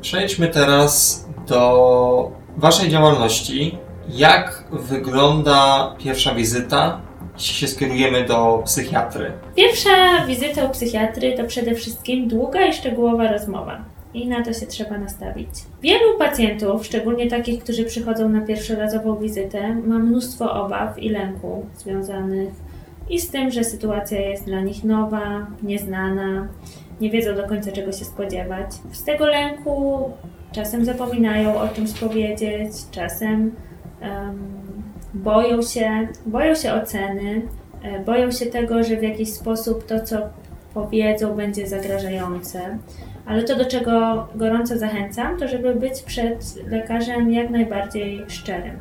[0.00, 3.78] Przejdźmy teraz do Waszej działalności.
[4.08, 7.00] Jak wygląda pierwsza wizyta,
[7.34, 9.32] jeśli się skierujemy do psychiatry?
[9.56, 13.84] Pierwsza wizyta u psychiatry to przede wszystkim długa i szczegółowa rozmowa.
[14.16, 15.48] I na to się trzeba nastawić.
[15.82, 22.54] Wielu pacjentów, szczególnie takich, którzy przychodzą na pierwszorazową wizytę, ma mnóstwo obaw i lęku związanych
[23.10, 26.48] i z tym, że sytuacja jest dla nich nowa, nieznana,
[27.00, 28.66] nie wiedzą do końca czego się spodziewać.
[28.92, 30.10] Z tego lęku
[30.52, 33.52] czasem zapominają o czymś powiedzieć, czasem
[34.02, 34.38] um,
[35.14, 37.42] boją się, boją się oceny,
[37.82, 40.16] e, boją się tego, że w jakiś sposób to, co
[40.74, 42.78] powiedzą, będzie zagrażające.
[43.26, 48.78] Ale to, do czego gorąco zachęcam, to żeby być przed lekarzem jak najbardziej szczerym.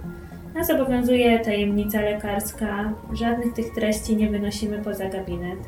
[0.56, 5.60] Nas obowiązuje tajemnica lekarska, żadnych tych treści nie wynosimy poza gabinet.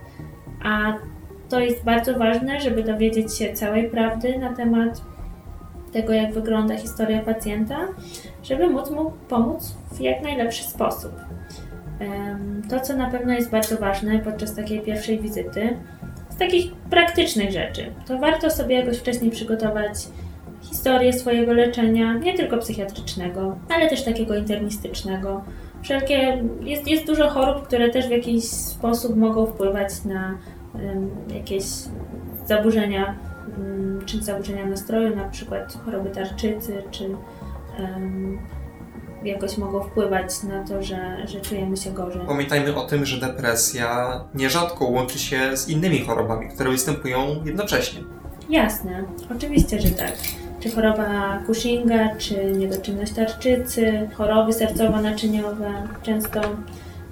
[0.63, 0.93] A
[1.49, 5.01] to jest bardzo ważne, żeby dowiedzieć się całej prawdy na temat
[5.91, 7.77] tego, jak wygląda historia pacjenta,
[8.43, 11.11] żeby móc mu pomóc w jak najlepszy sposób.
[12.69, 15.77] To, co na pewno jest bardzo ważne podczas takiej pierwszej wizyty,
[16.39, 19.93] takich praktycznych rzeczy, to warto sobie jakoś wcześniej przygotować
[20.62, 25.43] historię swojego leczenia, nie tylko psychiatrycznego, ale też takiego internistycznego.
[25.82, 30.38] Wszelkie, jest, jest dużo chorób, które też w jakiś sposób mogą wpływać na
[30.73, 31.63] um, jakieś
[32.45, 33.15] zaburzenia
[33.58, 37.04] Mm, czy zaburzenia nastroju, na przykład choroby tarczycy, czy
[37.80, 38.39] um,
[39.23, 42.21] jakoś mogą wpływać na to, że, że czujemy się gorzej.
[42.27, 48.01] Pamiętajmy o tym, że depresja nierzadko łączy się z innymi chorobami, które występują jednocześnie.
[48.49, 49.03] Jasne,
[49.36, 50.13] oczywiście, że tak.
[50.60, 56.41] Czy choroba Cushinga, czy niedoczynność tarczycy, choroby sercowo-naczyniowe, często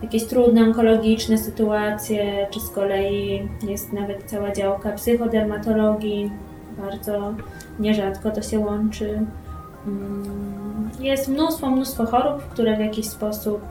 [0.02, 6.32] jakieś trudne onkologiczne sytuacje, czy z kolei jest nawet cała działka psychodermatologii,
[6.78, 7.34] bardzo
[7.80, 9.20] nierzadko to się łączy.
[9.88, 10.65] Mm,
[11.00, 13.62] jest mnóstwo, mnóstwo chorób, które w jakiś sposób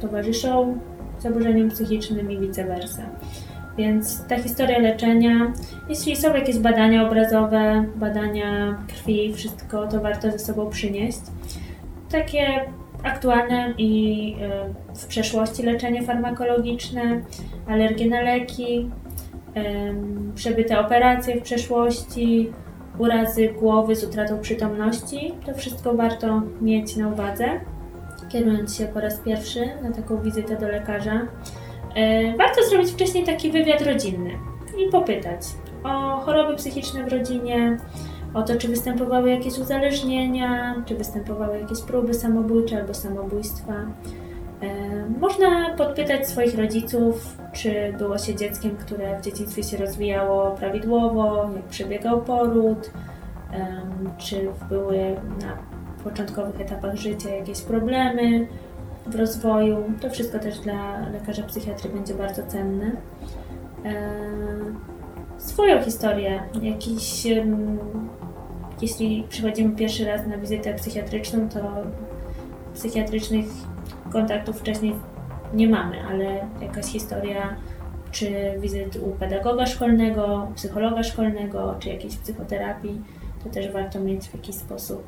[0.00, 0.78] towarzyszą
[1.18, 3.02] zaburzeniom psychicznym i vice versa.
[3.78, 5.52] Więc ta historia leczenia,
[5.88, 11.20] jeśli są jakieś badania obrazowe, badania krwi, wszystko to warto ze sobą przynieść.
[12.10, 12.64] Takie
[13.02, 14.34] aktualne i
[14.92, 17.20] y, w przeszłości leczenie farmakologiczne,
[17.66, 18.90] alergie na leki,
[20.34, 22.52] przebyte operacje w przeszłości,
[23.00, 25.34] urazy głowy z utratą przytomności.
[25.46, 27.44] To wszystko warto mieć na uwadze,
[28.28, 31.26] kierując się po raz pierwszy na taką wizytę do lekarza.
[31.94, 34.30] E, warto zrobić wcześniej taki wywiad rodzinny
[34.78, 35.40] i popytać
[35.84, 37.76] o choroby psychiczne w rodzinie,
[38.34, 43.74] o to, czy występowały jakieś uzależnienia, czy występowały jakieś próby samobójcze albo samobójstwa.
[44.62, 51.50] E, można podpytać swoich rodziców, czy było się dzieckiem, które w dzieciństwie się rozwijało prawidłowo,
[51.56, 52.90] jak przebiegał poród,
[54.18, 55.56] czy były na
[56.04, 58.46] początkowych etapach życia jakieś problemy
[59.06, 59.84] w rozwoju.
[60.00, 62.92] To wszystko też dla lekarza psychiatry będzie bardzo cenne.
[63.84, 64.10] E,
[65.38, 67.26] swoją historię, jakiś
[68.82, 71.60] jeśli przychodzimy pierwszy raz na wizytę psychiatryczną, to
[72.74, 73.46] psychiatrycznych
[74.12, 74.94] kontaktów wcześniej
[75.54, 76.24] nie mamy, ale
[76.60, 77.56] jakaś historia
[78.10, 83.00] czy wizyt u pedagoga szkolnego, psychologa szkolnego, czy jakiejś psychoterapii,
[83.44, 85.02] to też warto mieć w jakiś sposób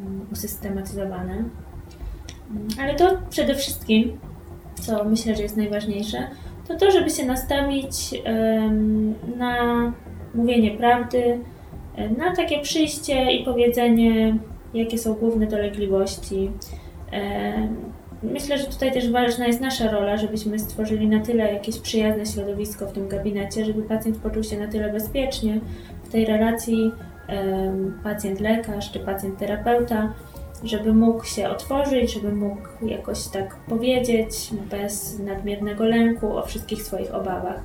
[0.00, 1.32] mm, usystematyzowane.
[1.32, 4.18] Mm, ale to przede wszystkim,
[4.74, 6.28] co myślę, że jest najważniejsze,
[6.68, 7.94] to to, żeby się nastawić
[9.36, 9.92] na
[10.34, 11.38] mówienie prawdy,
[12.18, 14.36] na takie przyjście i powiedzenie,
[14.74, 16.50] jakie są główne dolegliwości.
[18.32, 22.86] Myślę, że tutaj też ważna jest nasza rola, żebyśmy stworzyli na tyle jakieś przyjazne środowisko
[22.86, 25.60] w tym gabinecie, żeby pacjent poczuł się na tyle bezpiecznie
[26.04, 26.92] w tej relacji
[28.04, 30.12] pacjent-lekarz czy pacjent-terapeuta,
[30.64, 37.14] żeby mógł się otworzyć, żeby mógł jakoś tak powiedzieć bez nadmiernego lęku o wszystkich swoich
[37.14, 37.60] obawach.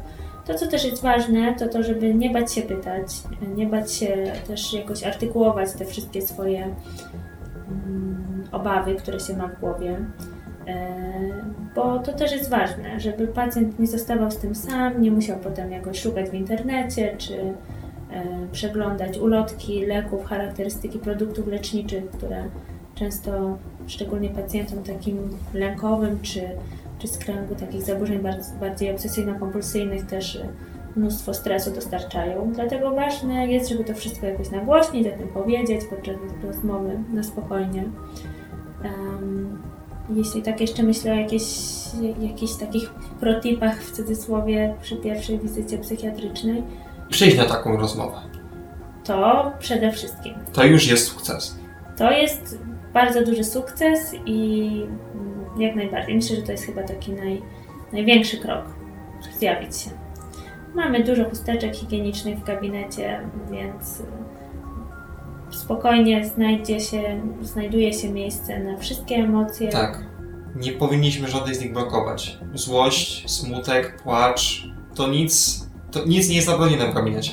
[0.45, 3.07] To, co też jest ważne, to to, żeby nie bać się pytać,
[3.55, 6.75] nie bać się też jakoś artykułować te wszystkie swoje
[7.67, 10.05] mm, obawy, które się ma w głowie.
[11.75, 15.71] Bo to też jest ważne, żeby pacjent nie zostawał z tym sam, nie musiał potem
[15.71, 17.53] jakoś szukać w internecie czy
[18.51, 22.43] przeglądać ulotki leków, charakterystyki produktów leczniczych, które
[22.95, 25.17] często, szczególnie pacjentom takim
[25.53, 26.41] lękowym czy,
[26.99, 28.19] czy z kręgu takich zaburzeń
[28.59, 30.41] bardziej obsesyjno-kompulsyjnych też
[30.95, 32.51] mnóstwo stresu dostarczają.
[32.53, 37.83] Dlatego ważne jest, żeby to wszystko jakoś nagłośnić, o tym powiedzieć podczas rozmowy na spokojnie.
[38.83, 39.68] Um,
[40.15, 46.63] jeśli tak jeszcze myślę o jakichś takich protipach w cudzysłowie przy pierwszej wizycie psychiatrycznej.
[47.09, 48.17] Przyjść na taką rozmowę.
[49.03, 50.33] To przede wszystkim.
[50.53, 51.55] To już jest sukces.
[51.97, 52.59] To jest
[52.93, 54.69] bardzo duży sukces i
[55.57, 56.15] jak najbardziej.
[56.15, 57.41] Myślę, że to jest chyba taki naj,
[57.93, 58.65] największy krok
[59.37, 59.89] zjawić się.
[60.75, 63.19] Mamy dużo chusteczek higienicznych w gabinecie,
[63.51, 64.03] więc
[65.69, 69.67] spokojnie znajdzie się, znajduje się miejsce na wszystkie emocje.
[69.67, 70.03] Tak.
[70.55, 72.37] Nie powinniśmy żadnej z nich blokować.
[72.53, 77.31] Złość, smutek, płacz, to nic, to nic nie jest zabronione w gabinecie.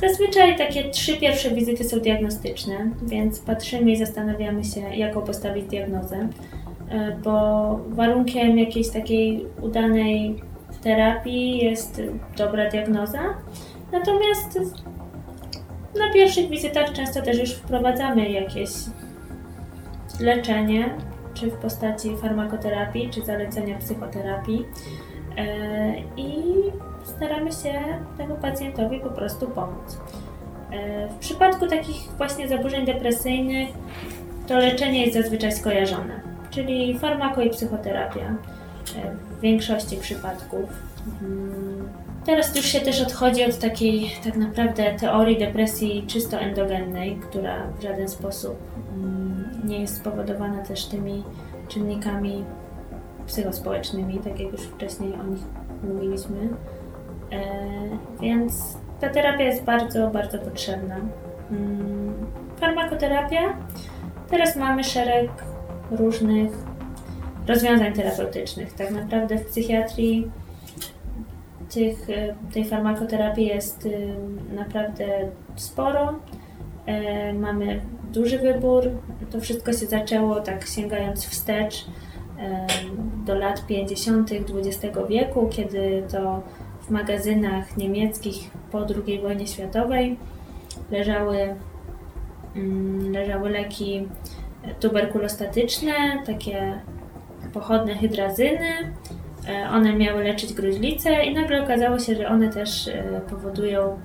[0.00, 6.28] Zazwyczaj takie trzy pierwsze wizyty są diagnostyczne, więc patrzymy i zastanawiamy się, jaką postawić diagnozę,
[6.90, 10.42] e, bo warunkiem jakiejś takiej udanej
[10.82, 12.02] terapii jest
[12.36, 13.22] dobra diagnoza.
[13.92, 14.58] Natomiast
[15.98, 18.70] na pierwszych wizytach często też już wprowadzamy jakieś
[20.20, 20.94] leczenie,
[21.34, 24.64] czy w postaci farmakoterapii, czy zalecenia psychoterapii.
[25.36, 26.42] E, I
[27.04, 27.72] staramy się
[28.18, 29.98] temu pacjentowi po prostu pomóc.
[30.70, 33.68] E, w przypadku takich właśnie zaburzeń depresyjnych
[34.46, 38.34] to leczenie jest zazwyczaj skojarzone, czyli farmako i psychoterapia e,
[39.38, 40.64] w większości przypadków.
[42.26, 47.82] Teraz już się też odchodzi od takiej tak naprawdę teorii depresji czysto endogennej, która w
[47.82, 48.56] żaden sposób
[48.94, 51.24] mm, nie jest spowodowana też tymi
[51.68, 52.44] czynnikami
[53.26, 55.40] psychospołecznymi, tak jak już wcześniej o nich
[55.82, 56.48] mówiliśmy.
[57.32, 57.38] E,
[58.20, 60.96] więc ta terapia jest bardzo, bardzo potrzebna.
[61.50, 62.14] Mm,
[62.60, 63.56] farmakoterapia.
[64.30, 65.30] Teraz mamy szereg
[65.90, 66.50] różnych
[67.46, 68.72] rozwiązań terapeutycznych.
[68.72, 70.30] Tak naprawdę w psychiatrii
[71.74, 74.14] tych, e, tej farmakoterapii jest y,
[74.54, 75.04] naprawdę
[75.56, 76.14] sporo.
[76.86, 77.80] E, mamy
[78.12, 78.84] duży wybór.
[79.30, 81.86] To wszystko się zaczęło tak sięgając wstecz
[83.26, 84.30] do lat 50.
[84.32, 86.42] XX wieku, kiedy to
[86.80, 90.16] w magazynach niemieckich po II wojnie światowej
[90.90, 91.56] leżały,
[92.56, 94.08] mm, leżały leki
[94.80, 95.92] tuberkulostatyczne,
[96.26, 96.80] takie
[97.52, 98.92] pochodne hydrazyny.
[99.48, 103.98] E, one miały leczyć gruźlicę i nagle okazało się, że one też e, powodują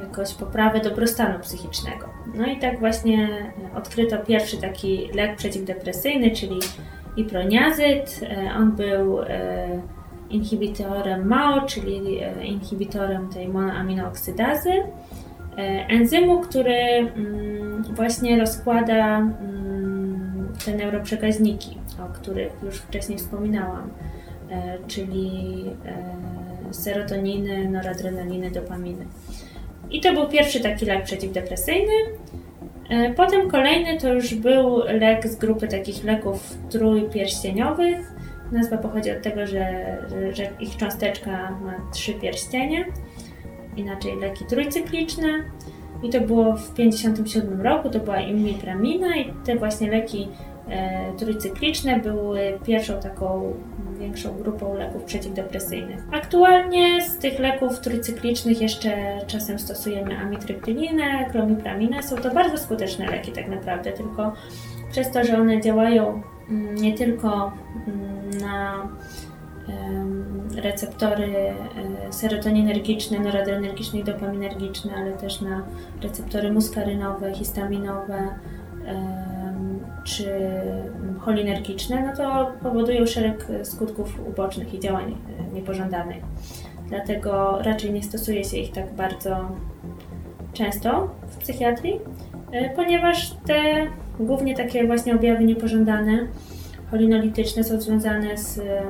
[0.00, 2.08] jakoś poprawę dobrostanu psychicznego.
[2.34, 3.28] No i tak właśnie
[3.76, 6.56] odkryto pierwszy taki lek przeciwdepresyjny, czyli
[7.16, 8.20] iproniazyt.
[8.22, 9.18] E, on był
[10.30, 14.86] inhibitorem MAO, czyli e, inhibitorem tej monoaminooksydazy, e,
[15.88, 24.23] enzymu, który mm, właśnie rozkłada mm, te neuroprzekaźniki, o których już wcześniej wspominałam, e,
[24.86, 25.30] czyli
[26.70, 29.06] serotoniny, noradrenaliny, dopaminy.
[29.90, 31.92] I to był pierwszy taki lek przeciwdepresyjny.
[33.16, 38.14] Potem kolejny to już był lek z grupy takich leków trójpierścieniowych,
[38.52, 39.96] Nazwa pochodzi od tego, że,
[40.32, 41.30] że, ich cząsteczka
[41.64, 42.84] ma trzy pierścienie,
[43.76, 45.28] inaczej leki trójcykliczne.
[46.02, 50.53] I to było w 1957 roku, to była imipramina i te właśnie leki e,
[51.18, 53.54] trójcykliczne były pierwszą taką
[53.98, 56.02] większą grupą leków przeciwdepresyjnych.
[56.12, 62.02] Aktualnie z tych leków trójcyklicznych jeszcze czasem stosujemy amitriptylinę, klomipraminę.
[62.02, 64.32] Są to bardzo skuteczne leki tak naprawdę, tylko
[64.90, 67.52] przez to, że one działają mm, nie tylko
[67.86, 68.88] mm, na
[70.56, 75.62] receptory e, serotoninergiczne, noradrenergiczne i dopaminergiczne, ale też na
[76.02, 78.28] receptory muskarynowe, histaminowe
[80.04, 80.24] czy
[81.20, 85.16] cholinergiczne, no to powodują szereg skutków ubocznych i działań
[85.50, 86.22] e, niepożądanych.
[86.88, 89.48] Dlatego raczej nie stosuje się ich tak bardzo
[90.52, 92.00] często w psychiatrii,
[92.52, 93.86] e, ponieważ te
[94.20, 96.18] głównie takie właśnie objawy niepożądane
[96.90, 98.82] cholinolityczne są związane z, e,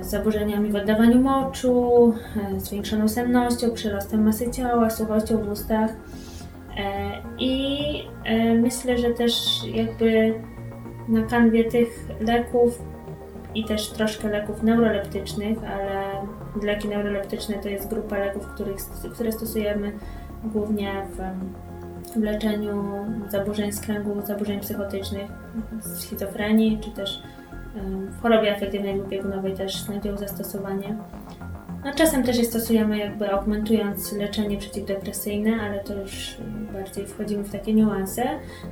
[0.00, 2.14] zaburzeniami w oddawaniu moczu,
[2.58, 5.90] zwiększoną sennością, przyrostem masy ciała, suchością w ustach.
[6.76, 7.78] E, I
[8.60, 9.32] myślę, że też
[9.64, 10.34] jakby
[11.08, 12.82] na kanwie tych leków
[13.54, 16.02] i też troszkę leków neuroleptycznych, ale
[16.62, 18.76] leki neuroleptyczne to jest grupa leków, których,
[19.14, 19.92] które stosujemy
[20.44, 21.20] głównie w
[22.16, 25.30] w leczeniu zaburzeń skręgu, zaburzeń psychotycznych,
[25.80, 27.22] schizofrenii czy też
[28.10, 30.96] w chorobie afektywnej lub biegunowej też znajdują zastosowanie.
[31.84, 36.36] No, czasem też je stosujemy jakby augmentując leczenie przeciwdepresyjne, ale to już
[36.72, 38.22] bardziej wchodzimy w takie niuanse.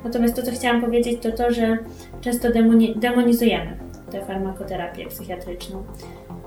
[0.05, 1.79] Natomiast to, co chciałam powiedzieć, to to, że
[2.21, 2.49] często
[2.97, 3.77] demonizujemy
[4.11, 5.85] tę farmakoterapię psychiatryczną.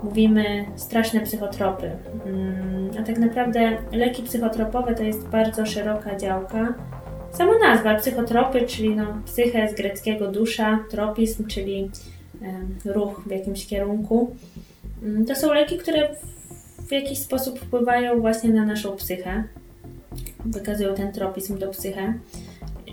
[0.02, 1.90] Mówimy straszne psychotropy,
[2.26, 6.74] mm, a tak naprawdę leki psychotropowe to jest bardzo szeroka działka.
[7.32, 11.90] Sama nazwa psychotropy, czyli no, psyche z greckiego dusza, tropizm, czyli
[12.84, 14.36] ruch w jakimś kierunku.
[15.02, 16.08] Mm, to są leki, które
[16.92, 19.44] w jakiś sposób wpływają właśnie na naszą psychę,
[20.44, 22.14] wykazują ten tropizm do psychę.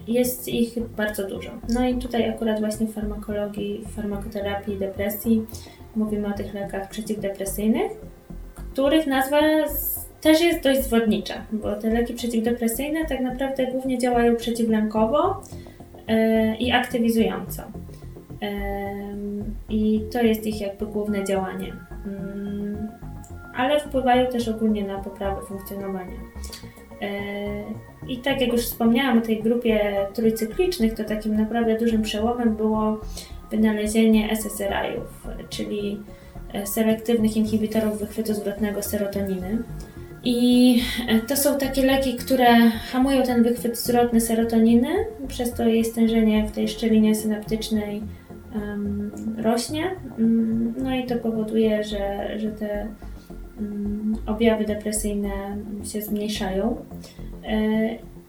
[0.08, 1.50] Jest ich bardzo dużo.
[1.70, 5.46] No i tutaj akurat właśnie w farmakologii, w farmakoterapii depresji
[5.96, 7.92] mówimy o tych lekach przeciwdepresyjnych,
[8.74, 9.40] których nazwa
[10.22, 15.42] też jest dość zwodnicza, bo te leki przeciwdepresyjne tak naprawdę głównie działają przeciwlękowo
[16.08, 17.62] yy, i aktywizująco.
[18.42, 18.50] Yy,
[19.70, 21.68] I to jest ich jakby główne działanie.
[21.68, 23.09] Yy,
[23.60, 26.18] ale wpływają też ogólnie na poprawę funkcjonowania.
[28.08, 33.00] I tak jak już wspomniałam o tej grupie trójcyklicznych, to takim naprawdę dużym przełomem było
[33.52, 36.00] wynalezienie SSRI-ów, czyli
[36.54, 39.58] e, selektywnych inhibitorów wychwytu zwrotnego serotoniny.
[40.24, 44.90] I e, to są takie leki, które hamują ten wychwyt zwrotny serotoniny,
[45.28, 48.02] przez to jej stężenie w tej szczelinie synaptycznej
[48.56, 49.96] um, rośnie.
[50.18, 52.88] Um, no i to powoduje, że, że te
[54.26, 56.86] objawy depresyjne się zmniejszają.
[57.44, 57.60] E,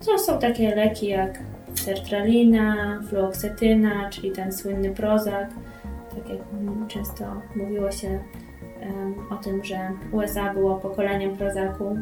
[0.07, 1.39] to są takie leki jak
[1.75, 5.51] sertralina, fluoksetyna, czyli ten słynny prozak.
[6.11, 6.39] Tak jak
[6.89, 7.25] często
[7.57, 8.21] mówiło się
[9.31, 9.79] o tym, że
[10.13, 11.97] USA było pokoleniem prozaku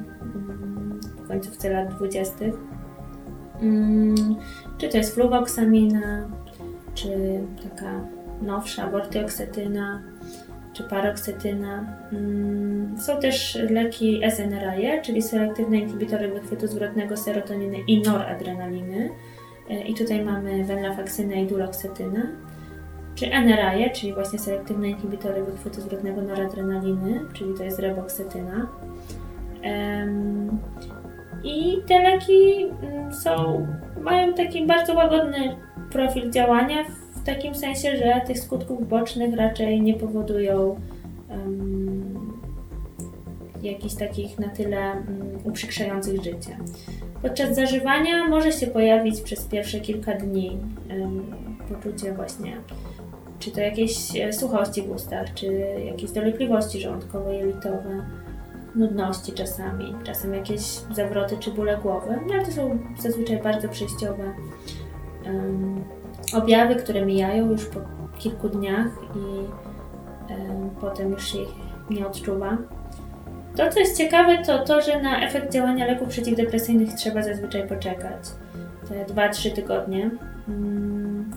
[1.24, 2.34] w końcówce lat 20.
[3.62, 4.36] Um,
[4.78, 6.28] czy to jest fluwoksamina,
[6.94, 7.08] czy
[7.70, 8.00] taka
[8.42, 10.02] nowsza bortyoksetyna,
[10.78, 11.84] czy paroksetyna.
[12.12, 19.10] Mm, są też leki SNRI, czyli selektywne inhibitory wychwytu zwrotnego serotoniny i noradrenaliny.
[19.70, 22.26] E, I tutaj mamy venlafaksynę i duloksetynę.
[23.14, 28.68] Czy NRAje, czyli właśnie selektywne inhibitory wychwytu zwrotnego noradrenaliny, czyli to jest reboksetyna.
[31.44, 33.66] I te leki mm, są,
[34.00, 35.56] mają taki bardzo łagodny
[35.90, 36.84] profil działania,
[37.28, 40.80] takim sensie, że tych skutków bocznych raczej nie powodują
[41.30, 42.32] um,
[43.62, 46.56] jakichś takich na tyle um, uprzykrzających życie.
[47.22, 50.58] Podczas zażywania może się pojawić przez pierwsze kilka dni
[51.68, 52.56] poczucie właśnie,
[53.38, 55.46] czy to jakieś e, suchości w ustach, czy
[55.84, 58.02] jakieś dolegliwości żołądkowo-jelitowe,
[58.74, 60.60] nudności czasami, czasem jakieś
[60.94, 64.24] zawroty czy bóle głowy, no ale to są zazwyczaj bardzo przejściowe
[65.26, 65.84] um,
[66.34, 67.80] objawy, które mijają już po
[68.18, 69.48] kilku dniach i
[70.80, 71.48] potem już się ich
[71.90, 72.58] nie odczuwa.
[73.56, 78.20] To, co jest ciekawe, to to, że na efekt działania leków przeciwdepresyjnych trzeba zazwyczaj poczekać
[78.88, 80.10] te 2-3 tygodnie.
[80.48, 81.30] Mm.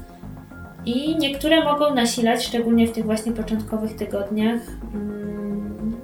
[0.85, 4.61] I niektóre mogą nasilać, szczególnie w tych właśnie początkowych tygodniach,
[4.93, 5.95] mm,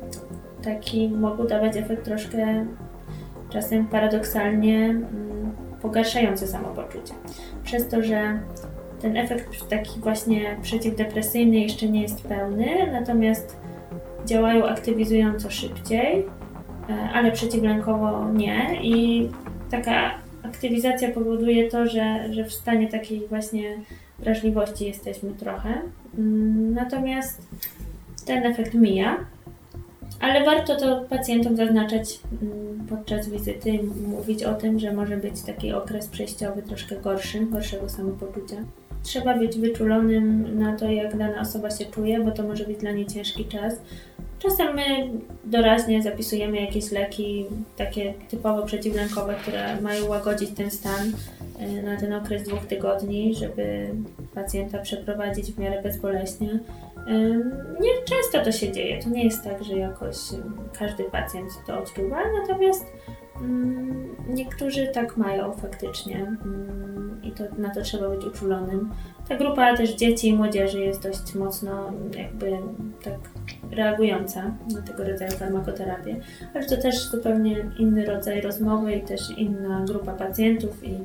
[0.64, 2.66] taki mogą dawać efekt troszkę
[3.50, 7.14] czasem paradoksalnie mm, pogarszający samopoczucie.
[7.64, 8.40] Przez to, że
[9.02, 13.58] ten efekt taki właśnie przeciwdepresyjny jeszcze nie jest pełny, natomiast
[14.26, 16.26] działają aktywizująco szybciej,
[16.90, 18.80] e, ale przeciwlękowo nie.
[18.82, 19.30] I
[19.72, 20.12] taka
[20.44, 23.78] aktywizacja powoduje to, że, że w stanie takiej właśnie
[24.20, 25.74] wrażliwości jesteśmy trochę.
[26.18, 27.42] Mm, natomiast
[28.26, 29.18] ten efekt mija,
[30.20, 35.74] ale warto to pacjentom zaznaczać mm, podczas wizyty, mówić o tym, że może być taki
[35.74, 38.56] okres przejściowy troszkę gorszy, gorszego samopoczucia.
[39.08, 42.92] Trzeba być wyczulonym na to, jak dana osoba się czuje, bo to może być dla
[42.92, 43.74] niej ciężki czas.
[44.40, 44.84] Czasem my
[45.46, 47.46] doraźnie zapisujemy jakieś leki,
[47.78, 51.08] takie typowo przeciwlękowe, które mają łagodzić ten stan
[51.62, 53.90] y, na ten okres dwóch tygodni, żeby
[54.36, 56.50] pacjenta przeprowadzić w miarę bezboleśnie.
[56.54, 56.60] Y,
[57.80, 59.04] nie często to się dzieje.
[59.04, 60.18] To nie jest tak, że jakoś
[60.80, 62.86] każdy pacjent to odczuwa, natomiast
[63.42, 67.07] mm, niektórzy tak mają faktycznie mm,
[67.38, 68.90] to, na to trzeba być uczulonym.
[69.30, 72.52] Ta grupa też dzieci i młodzieży jest dość mocno jakby
[73.04, 73.14] tak
[73.72, 76.16] reagująca na tego rodzaju farmakoterapię,
[76.54, 80.98] ale to też zupełnie inny rodzaj rozmowy i też inna grupa pacjentów i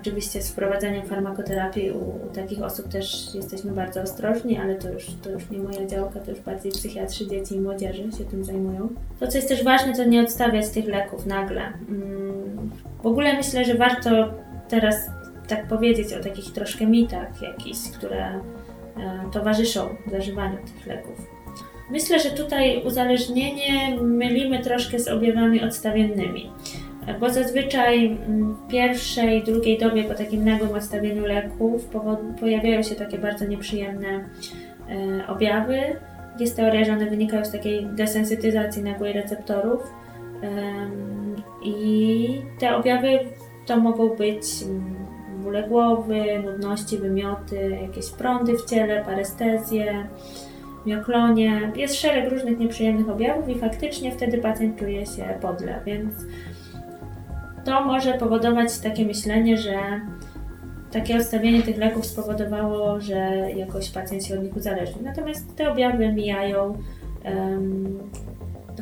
[0.00, 5.06] Oczywiście z wprowadzeniem farmakoterapii u, u, takich osób też jesteśmy bardzo ostrożni, ale to już,
[5.22, 8.88] to już nie moja działka, to już bardziej psychiatrzy dzieci i młodzieży się tym zajmują.
[9.20, 11.62] To, co jest też ważne, to nie odstawiać tych leków nagle.
[11.88, 12.70] Mm,
[13.02, 14.10] w ogóle myślę, że warto
[14.68, 15.10] teraz
[15.48, 18.40] tak powiedzieć o takich troszkę mitach jakichś, które
[19.32, 21.26] towarzyszą zażywaniu tych leków.
[21.90, 26.50] Myślę, że tutaj uzależnienie mylimy troszkę z objawami odstawiennymi,
[27.20, 28.16] bo zazwyczaj
[28.66, 31.88] w pierwszej, drugiej dobie po takim nagłym odstawieniu leków
[32.40, 35.78] pojawiają się takie bardzo nieprzyjemne e, objawy.
[36.40, 39.82] Jest teoria, że one wynikają z takiej desensytyzacji nagłej receptorów
[41.64, 43.18] i te objawy
[43.66, 44.42] to mogą być
[45.48, 50.06] bóle głowy, nudności, wymioty, jakieś prądy w ciele, parestezje,
[50.86, 51.72] mioklonie.
[51.76, 56.14] Jest szereg różnych nieprzyjemnych objawów i faktycznie wtedy pacjent czuje się podle, więc
[57.64, 60.00] to może powodować takie myślenie, że
[60.92, 63.16] takie odstawienie tych leków spowodowało, że
[63.56, 65.04] jakoś pacjent się od nich uzależnił.
[65.04, 66.78] Natomiast te objawy mijają,
[67.24, 67.98] um,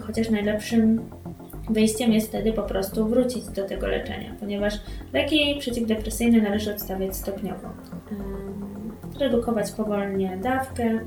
[0.07, 1.01] chociaż najlepszym
[1.71, 4.75] wyjściem jest wtedy po prostu wrócić do tego leczenia, ponieważ
[5.13, 7.69] leki przeciwdepresyjne należy odstawiać stopniowo.
[9.21, 11.01] Redukować powolnie dawkę,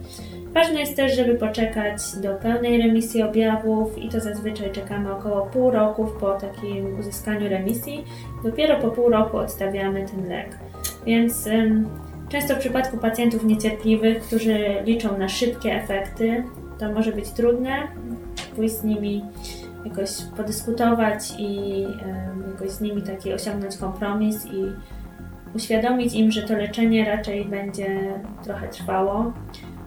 [0.53, 5.72] Ważne jest też, żeby poczekać do pełnej remisji objawów i to zazwyczaj czekamy około pół
[5.72, 8.05] roku po takim uzyskaniu remisji.
[8.43, 10.57] Dopiero po pół roku odstawiamy ten lek.
[11.05, 11.49] Więc
[12.30, 16.43] często w przypadku pacjentów niecierpliwych, którzy liczą na szybkie efekty,
[16.80, 17.88] to może być trudne
[18.55, 19.24] pójść z nimi
[19.86, 21.82] jakoś podyskutować i
[22.52, 24.64] jakoś z nimi taki osiągnąć kompromis i
[25.56, 29.34] uświadomić im, że to leczenie raczej będzie trochę trwało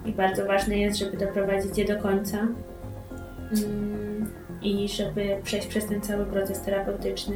[0.05, 4.29] i bardzo ważne jest, żeby doprowadzić je do końca mm,
[4.61, 7.35] i żeby przejść przez ten cały proces terapeutyczny.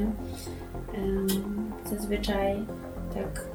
[1.86, 2.66] Zazwyczaj
[3.14, 3.46] tak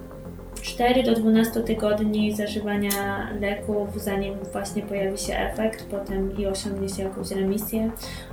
[0.63, 7.03] 4 do 12 tygodni zażywania leków, zanim właśnie pojawi się efekt, potem i osiągnie się
[7.03, 7.91] jakąś remisję.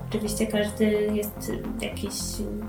[0.09, 1.51] Oczywiście każdy jest
[1.81, 2.13] jakiś,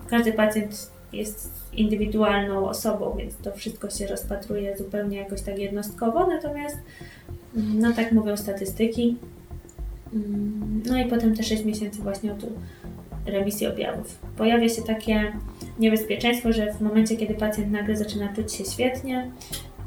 [0.06, 6.76] każdy pacjent jest indywidualną osobą, więc to wszystko się rozpatruje zupełnie jakoś tak jednostkowo, natomiast
[7.54, 9.16] no tak mówią statystyki.
[10.86, 12.46] No i potem te 6 miesięcy właśnie od
[13.26, 14.18] remisji objawów.
[14.36, 15.32] Pojawia się takie
[15.78, 19.30] niebezpieczeństwo, że w momencie, kiedy pacjent nagle zaczyna czuć się świetnie,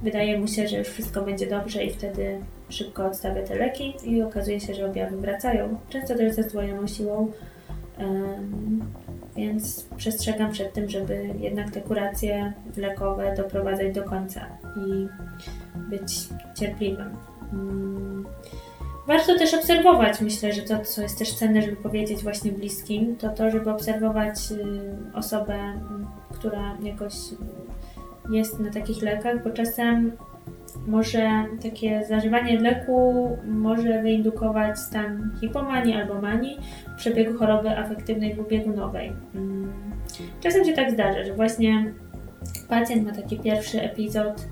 [0.04, 2.39] wydaje mu się, że już wszystko będzie dobrze i wtedy
[2.70, 5.78] szybko odstawia te leki i okazuje się, że objawy wracają.
[5.89, 7.32] Często też ze zdwojoną siłą,
[9.36, 14.45] więc przestrzegam przed tym, żeby jednak te kuracje lekowe doprowadzać do końca
[14.88, 15.08] i
[15.89, 16.14] być
[16.60, 17.10] cierpliwym.
[17.54, 18.26] Mm.
[19.08, 23.30] Warto też obserwować, myślę, że to, co jest też cenne, żeby powiedzieć właśnie bliskim, to
[23.30, 25.60] to, żeby obserwować y, osobę,
[26.34, 27.14] która jakoś
[28.30, 30.11] jest na takich lekach, bo czasem
[30.88, 36.57] może takie zażywanie leku może wyindukować stan hipomanii albo manii
[36.93, 39.11] w przebiegu choroby afektywnej dwubiegunowej.
[39.36, 39.71] Mm.
[40.41, 41.93] Czasem się tak zdarza, że właśnie
[42.69, 44.47] pacjent ma taki pierwszy epizod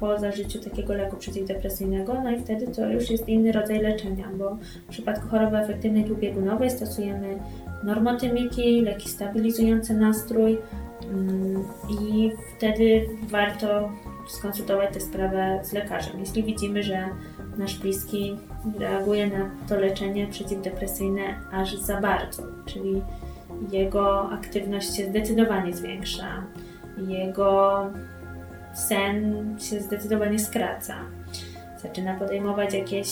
[0.00, 4.58] po zażyciu takiego leku przeciwdepresyjnego, no i wtedy to już jest inny rodzaj leczenia, bo
[4.86, 7.38] w przypadku choroby afektywnej dwubiegunowej stosujemy
[7.84, 10.58] normotymiki, leki stabilizujące nastrój
[11.88, 13.90] i wtedy warto
[14.28, 16.20] skonsultować tę sprawę z lekarzem.
[16.20, 17.08] Jeśli widzimy, że
[17.58, 18.36] nasz bliski
[18.78, 23.02] reaguje na to leczenie przeciwdepresyjne aż za bardzo, czyli
[23.72, 26.42] jego aktywność się zdecydowanie zwiększa,
[27.08, 27.86] jego
[28.74, 30.94] sen się zdecydowanie skraca.
[31.82, 33.08] Zaczyna podejmować jakieś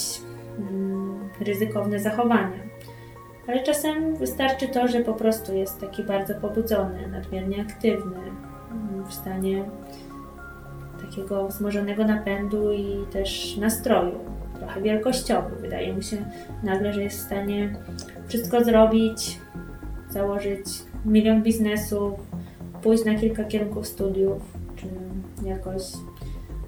[0.59, 2.74] mm, ryzykowne zachowania.
[3.47, 8.21] Ale czasem wystarczy to, że po prostu jest taki bardzo pobudzony, nadmiernie aktywny,
[8.71, 9.65] mm, w stanie
[11.01, 14.19] takiego wzmożonego napędu i też nastroju,
[14.59, 15.57] trochę wielkościowy.
[15.57, 16.17] Wydaje mu się
[16.63, 17.77] nagle, że jest w stanie
[18.29, 19.39] wszystko zrobić,
[20.11, 20.67] założyć
[21.05, 22.13] milion biznesów,
[22.83, 24.43] pójść na kilka kierunków studiów
[25.45, 25.83] jakoś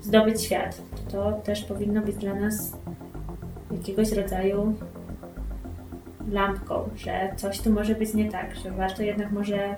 [0.03, 0.83] zdobyć świat.
[1.13, 2.77] To też powinno być dla nas
[3.73, 4.75] jakiegoś rodzaju
[6.31, 9.77] lampką, że coś tu może być nie tak, że warto jednak może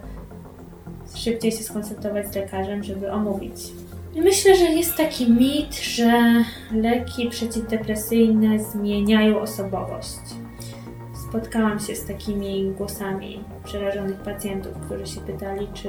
[1.17, 3.73] szybciej się skonsultować z lekarzem, żeby omówić.
[4.17, 10.19] Myślę, że jest taki mit, że leki przeciwdepresyjne zmieniają osobowość.
[11.29, 15.89] Spotkałam się z takimi głosami przerażonych pacjentów, którzy się pytali, czy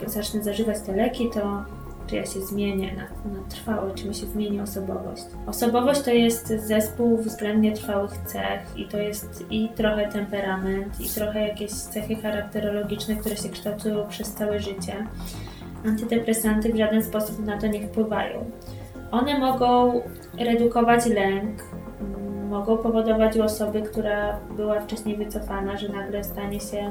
[0.00, 1.64] jak zacznę zażywać te leki, to
[2.06, 5.22] czy ja się zmienię na, na trwałe, czy mi się zmieni osobowość.
[5.46, 11.48] Osobowość to jest zespół względnie trwałych cech i to jest i trochę temperament, i trochę
[11.48, 15.06] jakieś cechy charakterologiczne, które się kształtują przez całe życie.
[15.86, 18.50] Antydepresanty w żaden sposób na to nie wpływają.
[19.10, 20.00] One mogą
[20.38, 21.62] redukować lęk,
[22.48, 26.90] mogą powodować u osoby, która była wcześniej wycofana, że nagle stanie się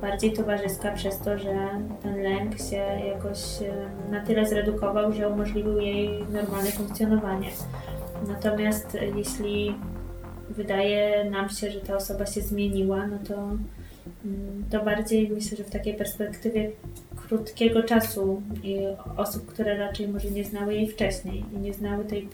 [0.00, 1.68] bardziej towarzyska przez to, że
[2.02, 2.76] ten lęk się
[3.06, 7.50] jakoś e, na tyle zredukował, że umożliwił jej normalne funkcjonowanie.
[8.28, 9.74] Natomiast jeśli
[10.50, 15.64] wydaje nam się, że ta osoba się zmieniła, no to, mm, to bardziej myślę, że
[15.64, 16.70] w takiej perspektywie
[17.16, 18.42] krótkiego czasu
[19.16, 22.28] osób, które raczej może nie znały jej wcześniej i nie znały tej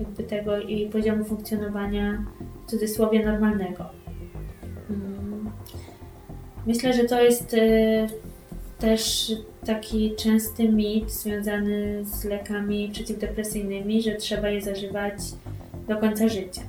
[0.00, 2.24] jakby tego i poziomu funkcjonowania
[2.66, 3.84] w cudzysłowie normalnego.
[6.60, 6.76] Mm.
[6.76, 8.06] Myślę, że to jest y,
[8.78, 9.32] też
[9.66, 15.14] taki częsty mit związany z lekami przeciwdepresyjnymi, że trzeba je zażywać
[15.88, 16.62] do końca życia.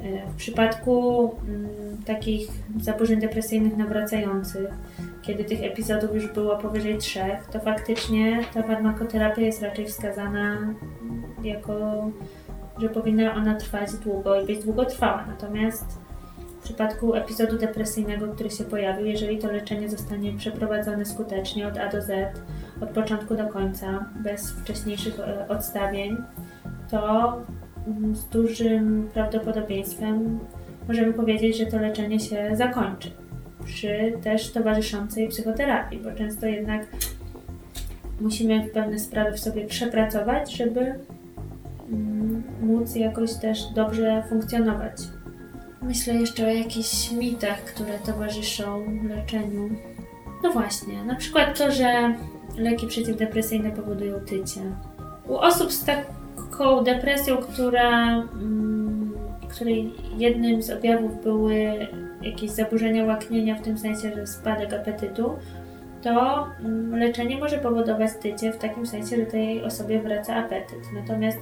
[0.00, 1.68] Y, w przypadku mm,
[2.06, 2.48] takich
[2.80, 4.68] zaburzeń depresyjnych nawracających,
[5.22, 10.74] kiedy tych epizodów już było powyżej trzech, to faktycznie ta farmakoterapia jest raczej wskazana
[11.44, 12.10] jako,
[12.78, 15.24] że powinna ona trwać długo i być długotrwała.
[15.26, 15.84] Natomiast
[16.68, 21.88] w przypadku epizodu depresyjnego, który się pojawił, jeżeli to leczenie zostanie przeprowadzone skutecznie od A
[21.88, 22.38] do Z,
[22.80, 26.16] od początku do końca, bez wcześniejszych e, odstawień,
[26.90, 27.36] to
[27.86, 30.38] mm, z dużym prawdopodobieństwem
[30.88, 33.10] możemy powiedzieć, że to leczenie się zakończy
[33.64, 36.86] przy też towarzyszącej psychoterapii, bo często jednak
[38.20, 40.94] musimy pewne sprawy w sobie przepracować, żeby
[41.92, 45.17] mm, móc jakoś też dobrze funkcjonować.
[45.82, 49.70] Myślę jeszcze o jakichś mitach, które towarzyszą leczeniu.
[50.42, 52.14] No właśnie, na przykład to, że
[52.56, 54.60] leki przeciwdepresyjne powodują tycie.
[55.26, 59.12] U osób z taką depresją, która, mm,
[59.48, 61.88] której jednym z objawów były
[62.22, 65.32] jakieś zaburzenia łaknienia, w tym sensie, że spadek apetytu,
[66.02, 70.78] to mm, leczenie może powodować tycie w takim sensie, że tej osobie wraca apetyt.
[70.94, 71.38] Natomiast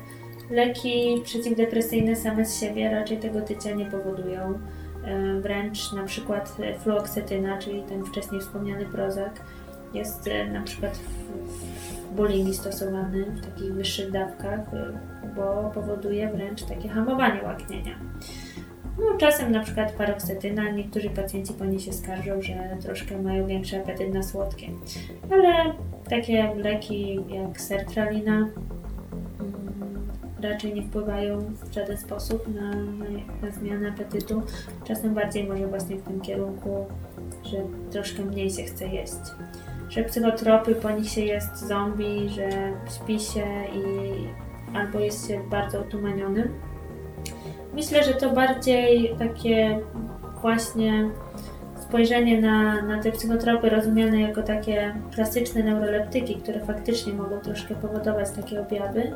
[0.50, 4.58] leki przeciwdepresyjne same z siebie raczej tego tycia nie powodują.
[5.04, 9.32] E, wręcz na przykład fluoksetyna, czyli ten wcześniej wspomniany Prozac,
[9.94, 10.98] jest e, na przykład
[12.10, 14.98] w bulimii stosowany w takich wyższych dawkach, e,
[15.36, 17.94] bo powoduje wręcz takie hamowanie łaknienia.
[18.98, 23.76] No, czasem na przykład paroksetyna, niektórzy pacjenci po niej się skarżą, że troszkę mają większy
[23.76, 24.66] apetyt na słodkie.
[25.30, 25.72] Ale
[26.10, 28.48] takie leki jak sertralina
[30.48, 32.74] raczej nie wpływają w żaden sposób na,
[33.42, 34.42] na, zmianę apetytu.
[34.84, 36.86] Czasem bardziej może właśnie w tym kierunku,
[37.44, 37.56] że
[37.90, 39.20] troszkę mniej się chce jeść.
[39.88, 42.48] Że psychotropy, po nich się jest zombie, że
[42.96, 43.86] śpi się i
[44.76, 46.48] albo jest się bardzo otumanionym
[47.76, 49.80] Myślę, że to bardziej takie
[50.42, 51.10] właśnie
[51.76, 58.30] spojrzenie na, na te psychotropy rozumiane jako takie klasyczne neuroleptyki, które faktycznie mogą troszkę powodować
[58.30, 59.12] takie objawy.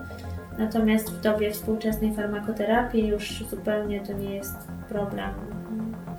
[0.58, 4.54] Natomiast w dobie współczesnej farmakoterapii już zupełnie to nie jest
[4.88, 5.30] problem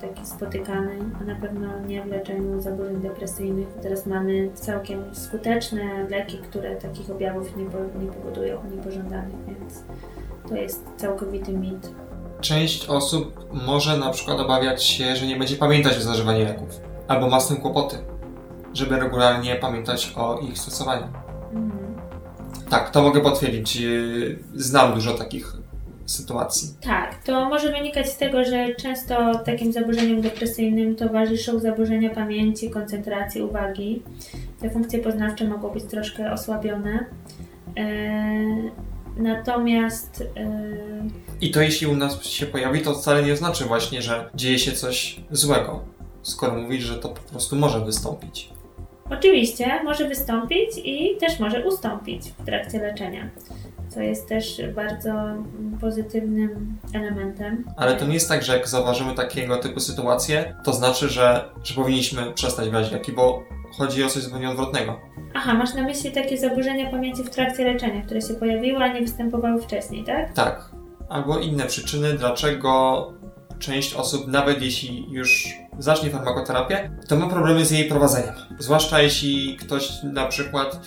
[0.00, 3.68] taki spotykany, a na pewno nie w leczeniu zaburzeń depresyjnych.
[3.82, 7.64] Teraz mamy całkiem skuteczne leki, które takich objawów nie,
[8.04, 9.82] nie powodują, niepożądanych, więc
[10.48, 11.92] to jest całkowity mit
[12.42, 17.28] część osób może na przykład obawiać się, że nie będzie pamiętać o zażywaniu leków, albo
[17.28, 17.98] ma z tym kłopoty,
[18.74, 21.08] żeby regularnie pamiętać o ich stosowaniu.
[22.72, 23.76] Tak, to mogę potwierdzić.
[23.76, 25.52] Y, znam dużo takich
[26.06, 26.68] sytuacji.
[26.80, 33.42] Tak, to może wynikać z tego, że często takim zaburzeniom depresyjnym towarzyszą zaburzenia pamięci, koncentracji,
[33.42, 34.02] uwagi.
[34.60, 37.06] Te funkcje poznawcze mogą być troszkę osłabione.
[37.76, 38.70] Eee,
[39.16, 40.20] Natomiast.
[40.20, 41.10] Yy...
[41.40, 44.72] I to jeśli u nas się pojawi, to wcale nie znaczy właśnie, że dzieje się
[44.72, 45.80] coś złego.
[46.22, 48.51] Skoro mówisz, że to po prostu może wystąpić.
[49.18, 53.30] Oczywiście, może wystąpić i też może ustąpić w trakcie leczenia.
[53.88, 55.12] Co jest też bardzo
[55.80, 57.64] pozytywnym elementem.
[57.76, 61.74] Ale to nie jest tak, że jak zauważymy takiego typu sytuację, to znaczy, że, że
[61.74, 63.42] powinniśmy przestać brać leki, bo
[63.78, 65.00] chodzi o coś zupełnie odwrotnego.
[65.34, 69.00] Aha, masz na myśli takie zaburzenia pamięci w trakcie leczenia, które się pojawiły, a nie
[69.00, 70.32] występowały wcześniej, tak?
[70.32, 70.70] Tak.
[71.08, 73.12] Albo inne przyczyny, dlaczego
[73.62, 75.48] część osób, nawet jeśli już
[75.78, 78.34] zacznie farmakoterapię, to ma problemy z jej prowadzeniem.
[78.58, 80.80] Zwłaszcza jeśli ktoś na przykład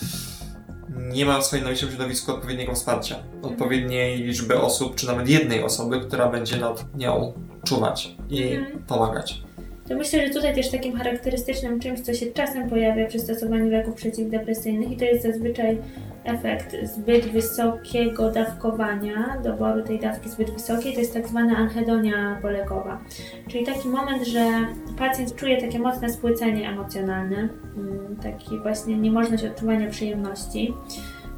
[0.89, 5.99] nie ma w swoim najbliższym środowisku odpowiedniego wsparcia, odpowiedniej liczby osób, czy nawet jednej osoby,
[5.99, 7.33] która będzie nad nią
[7.65, 8.83] czuwać i mhm.
[8.83, 9.44] pomagać
[9.87, 13.95] to myślę, że tutaj też takim charakterystycznym czymś, co się czasem pojawia przy stosowaniu leków
[13.95, 15.77] przeciwdepresyjnych i to jest zazwyczaj
[16.23, 23.01] efekt zbyt wysokiego dawkowania, doboru tej dawki zbyt wysokiej, to jest tak zwana anhedonia polegowa.
[23.47, 24.67] Czyli taki moment, że
[24.97, 30.73] pacjent czuje takie mocne spłycenie emocjonalne, mm, taki właśnie niemożność odczuwania przyjemności,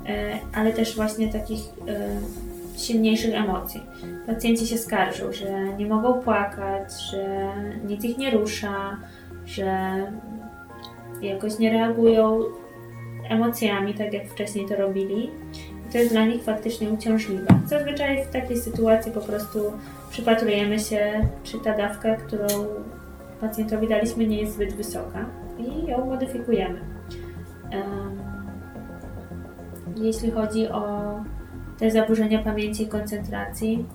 [0.05, 2.19] e, ale też właśnie takich e,
[2.81, 3.83] silniejszych emocji.
[4.27, 7.51] Pacjenci się skarżą, że nie mogą płakać, że
[7.87, 8.97] nic ich nie rusza,
[9.45, 9.91] że
[11.21, 12.39] jakoś nie reagują
[13.29, 15.31] emocjami, tak jak wcześniej to robili.
[15.89, 17.47] I to jest dla nich faktycznie uciążliwe.
[17.65, 19.59] Zazwyczaj w takiej sytuacji po prostu
[20.09, 22.47] przypatrujemy się, czy ta dawka, którą
[23.41, 25.25] pacjentowi daliśmy, nie jest zbyt wysoka
[25.59, 26.81] i ją modyfikujemy.
[29.95, 31.11] Jeśli chodzi o
[31.79, 33.85] te zaburzenia pamięci i koncentracji,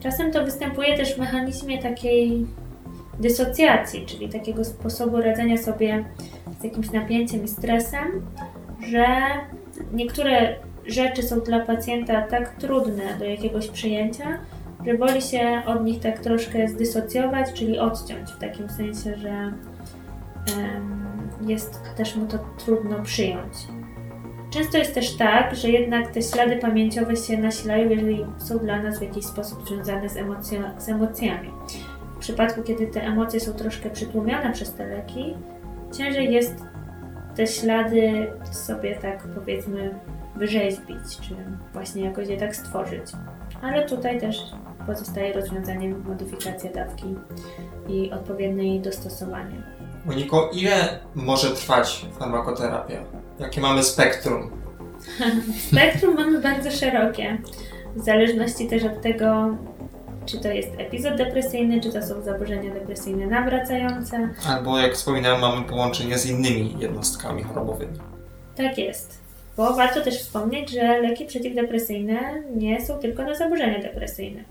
[0.00, 2.46] czasem to występuje też w mechanizmie takiej
[3.20, 6.04] dysocjacji, czyli takiego sposobu radzenia sobie
[6.60, 8.22] z jakimś napięciem i stresem,
[8.90, 9.06] że
[9.92, 10.56] niektóre
[10.86, 14.38] rzeczy są dla pacjenta tak trudne do jakiegoś przyjęcia,
[14.86, 19.52] że woli się od nich tak troszkę zdysocjować, czyli odciąć, w takim sensie, że
[20.56, 21.06] um,
[21.46, 23.52] jest też mu to trudno przyjąć.
[24.56, 28.98] Często jest też tak, że jednak te ślady pamięciowe się nasilają, jeżeli są dla nas
[28.98, 31.50] w jakiś sposób związane z, emocjo- z emocjami.
[32.16, 35.34] W przypadku, kiedy te emocje są troszkę przytłumione przez te leki,
[35.98, 36.54] ciężej jest
[37.34, 39.94] te ślady sobie tak powiedzmy
[40.36, 41.34] wyrzeźbić, czy
[41.72, 43.04] właśnie jakoś je tak stworzyć.
[43.62, 44.36] Ale tutaj też
[44.86, 47.14] pozostaje rozwiązaniem modyfikacja dawki
[47.88, 49.75] i odpowiednie jej dostosowanie.
[50.06, 53.04] Moniko, ile może trwać farmakoterapia?
[53.38, 54.50] Jakie mamy spektrum?
[55.70, 57.38] spektrum mamy bardzo szerokie.
[57.96, 59.56] W zależności też od tego,
[60.26, 64.28] czy to jest epizod depresyjny, czy to są zaburzenia depresyjne nawracające.
[64.48, 67.98] Albo jak wspominałem, mamy połączenie z innymi jednostkami chorobowymi.
[68.56, 69.20] Tak jest.
[69.56, 74.44] Bo warto też wspomnieć, że leki przeciwdepresyjne nie są tylko na zaburzenia depresyjne.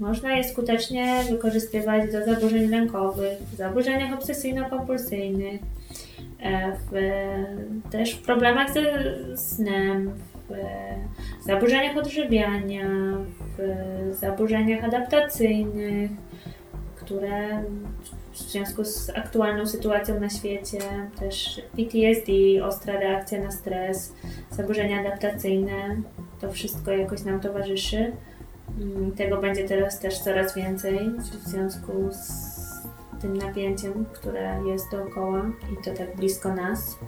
[0.00, 5.60] Można je skutecznie wykorzystywać do zaburzeń lękowych, zaburzeniach obsesyjno-kompulsyjnych,
[6.40, 6.90] e, w,
[7.90, 8.82] też w problemach ze
[9.36, 10.12] snem,
[11.40, 12.88] w zaburzeniach odżywiania,
[13.58, 16.10] w zaburzeniach adaptacyjnych,
[16.96, 17.62] które
[18.32, 20.78] w związku z aktualną sytuacją na świecie,
[21.20, 22.32] też PTSD,
[22.64, 24.14] ostra reakcja na stres,
[24.50, 25.96] zaburzenia adaptacyjne,
[26.40, 28.12] to wszystko jakoś nam towarzyszy.
[28.80, 31.10] Mm, tego będzie teraz też coraz więcej
[31.44, 32.58] w związku z
[33.20, 36.98] tym napięciem, które jest dookoła i to tak blisko nas.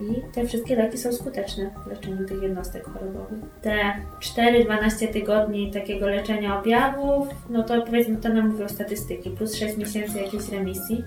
[0.00, 3.38] I te wszystkie leki są skuteczne w leczeniu tych jednostek chorobowych.
[3.62, 9.76] Te 4-12 tygodni takiego leczenia objawów, no to powiedzmy to nam mówią statystyki, plus 6
[9.76, 11.04] miesięcy jakiejś remisji.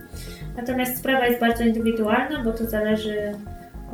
[0.57, 3.35] Natomiast sprawa jest bardzo indywidualna, bo to zależy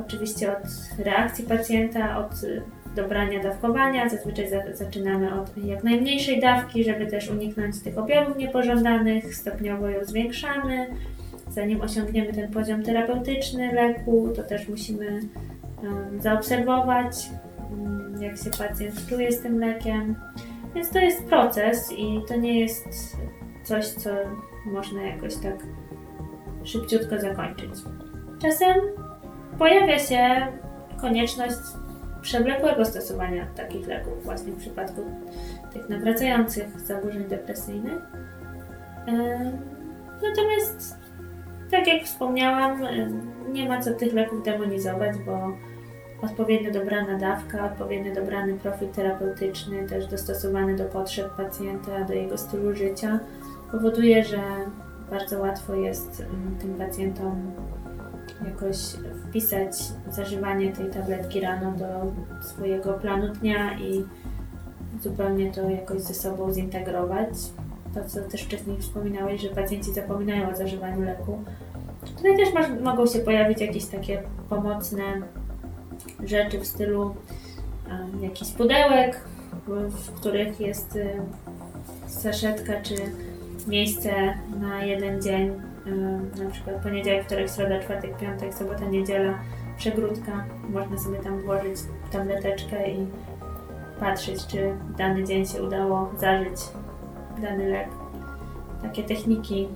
[0.05, 0.63] oczywiście od
[1.05, 2.32] reakcji pacjenta, od
[3.01, 4.09] dobrania dawkowania.
[4.09, 9.35] Zazwyczaj za, zaczynamy od jak najmniejszej dawki, żeby też uniknąć tych objawów niepożądanych.
[9.35, 10.87] Stopniowo ją zwiększamy.
[11.49, 15.19] Zanim osiągniemy ten poziom terapeutyczny leku, to też musimy
[15.83, 17.29] um, zaobserwować,
[17.71, 20.15] um, jak się pacjent czuje z tym lekiem.
[20.75, 23.17] Więc to jest proces i to nie jest
[23.63, 24.09] coś, co
[24.65, 25.55] można jakoś tak
[26.63, 27.69] szybciutko zakończyć.
[28.41, 28.75] Czasem
[29.57, 30.47] pojawia się
[31.01, 31.55] konieczność
[32.22, 35.01] przewlekłego stosowania takich leków, właśnie w przypadku
[35.74, 37.99] tych nawracających zaburzeń depresyjnych.
[40.24, 40.97] Natomiast,
[41.72, 42.82] tak jak wspomniałam,
[43.51, 45.51] nie ma co tych leków demonizować, bo
[46.22, 52.76] odpowiednio dobrana dawka, odpowiednio dobrany profil terapeutyczny, też dostosowany do potrzeb pacjenta, do jego stylu
[52.76, 53.20] życia,
[53.72, 54.41] powoduje, że
[55.09, 56.26] bardzo łatwo jest
[56.61, 57.51] tym pacjentom
[58.45, 58.77] jakoś
[59.29, 59.71] wpisać
[60.11, 62.11] zażywanie tej tabletki rano do
[62.47, 64.05] swojego planu dnia i
[65.01, 67.29] zupełnie to jakoś ze sobą zintegrować.
[67.93, 71.43] To, co też wcześniej wspominałeś, że pacjenci zapominają o zażywaniu leku.
[72.17, 75.03] Tutaj też masz, mogą się pojawić jakieś takie pomocne
[76.23, 79.23] rzeczy w stylu um, pudełek,
[79.67, 81.21] w, których jest y,
[82.07, 82.95] saszetka czy
[83.67, 84.11] miejsce
[84.59, 85.51] na jeden dzień
[86.43, 89.34] na przykład poniedziałek, wtorek, środa, czwartek, piątek, sobota, niedziela,
[89.77, 90.45] przegródka.
[90.69, 91.77] Można sobie tam włożyć
[92.11, 93.07] tableteczkę i
[93.99, 96.59] patrzeć, czy dany dzień się udało zażyć
[97.41, 97.88] dany lek.
[98.82, 99.67] Takie techniki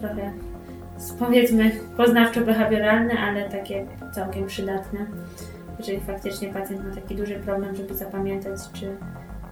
[0.00, 0.32] trochę
[1.18, 5.06] powiedzmy poznawczo-behawioralne, ale takie całkiem przydatne.
[5.78, 8.96] Jeżeli faktycznie pacjent ma taki duży problem, żeby zapamiętać, czy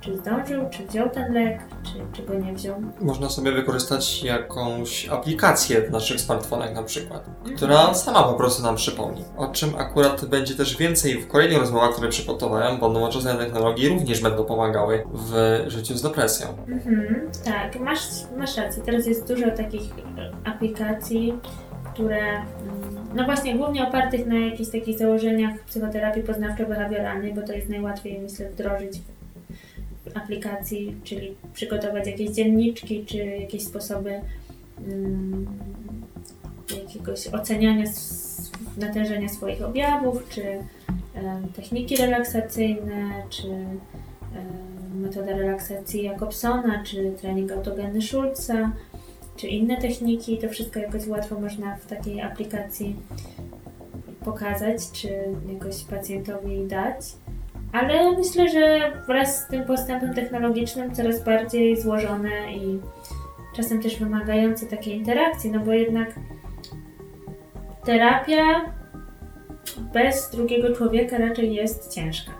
[0.06, 2.82] czy zdążył, czy wziął ten lek, czy, czy go nie wziął.
[3.00, 7.56] Można sobie wykorzystać jakąś aplikację w naszych smartfonach na przykład, mhm.
[7.56, 9.24] która sama po prostu nam przypomni.
[9.36, 14.20] O czym akurat będzie też więcej w kolejnych rozmowach, które przygotowałem, bo nowoczesne technologie również
[14.20, 16.46] będą pomagały w życiu z depresją.
[16.68, 18.00] Mhm, tak, masz,
[18.36, 18.82] masz rację.
[18.82, 19.82] Teraz jest dużo takich
[20.44, 21.38] aplikacji,
[21.92, 27.68] które mm, no właśnie głównie opartych na jakichś takich założeniach psychoterapii poznawczo-behawioralnej, bo to jest
[27.68, 28.92] najłatwiej myślę wdrożyć
[30.16, 34.20] aplikacji, czyli przygotować jakieś dzienniczki, czy jakieś sposoby
[34.88, 35.46] um,
[36.82, 37.84] jakiegoś oceniania
[38.76, 40.42] natężenia swoich objawów, czy
[41.56, 43.48] techniki relaksacyjne, czy
[44.94, 48.72] metoda relaksacji Jacobsona, czy trening autogenny Schulza,
[49.36, 50.38] czy inne techniki.
[50.38, 52.96] To wszystko jakoś łatwo można w takiej aplikacji
[54.24, 55.08] pokazać, czy
[55.52, 56.96] jakoś pacjentowi dać.
[57.80, 62.80] Ale myślę, że wraz z tym postępem technologicznym coraz bardziej złożone i
[63.56, 66.08] czasem też wymagające takiej interakcji, no bo jednak
[67.84, 68.42] terapia
[69.92, 72.32] bez drugiego człowieka raczej jest ciężka.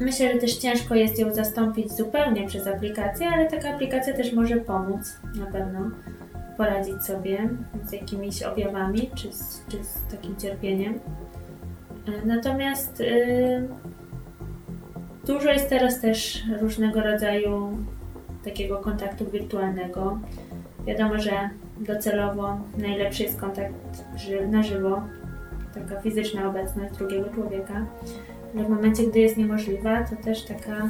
[0.00, 4.56] Myślę, że też ciężko jest ją zastąpić zupełnie przez aplikację, ale taka aplikacja też może
[4.56, 5.90] pomóc na pewno
[6.56, 7.48] poradzić sobie
[7.84, 11.00] z jakimiś objawami czy z, czy z takim cierpieniem.
[12.24, 13.68] Natomiast yy,
[15.26, 17.78] dużo jest teraz też różnego rodzaju
[18.44, 20.18] takiego kontaktu wirtualnego.
[20.86, 23.74] Wiadomo, że docelowo najlepszy jest kontakt
[24.48, 25.02] na żywo,
[25.74, 27.86] taka fizyczna obecność drugiego człowieka.
[28.54, 30.88] Ale w momencie, gdy jest niemożliwa, to też taka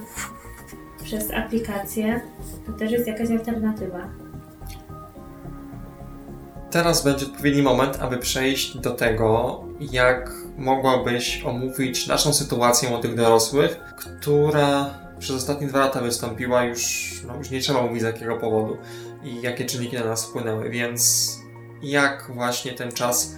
[1.05, 2.21] przez aplikację,
[2.67, 4.20] to też jest jakaś alternatywa.
[6.71, 13.81] Teraz będzie odpowiedni moment, aby przejść do tego, jak mogłabyś omówić naszą sytuację młodych dorosłych,
[13.97, 18.77] która przez ostatnie dwa lata wystąpiła już, no już nie trzeba mówić z jakiego powodu
[19.25, 21.37] i jakie czynniki na nas wpłynęły, więc
[21.83, 23.37] jak właśnie ten czas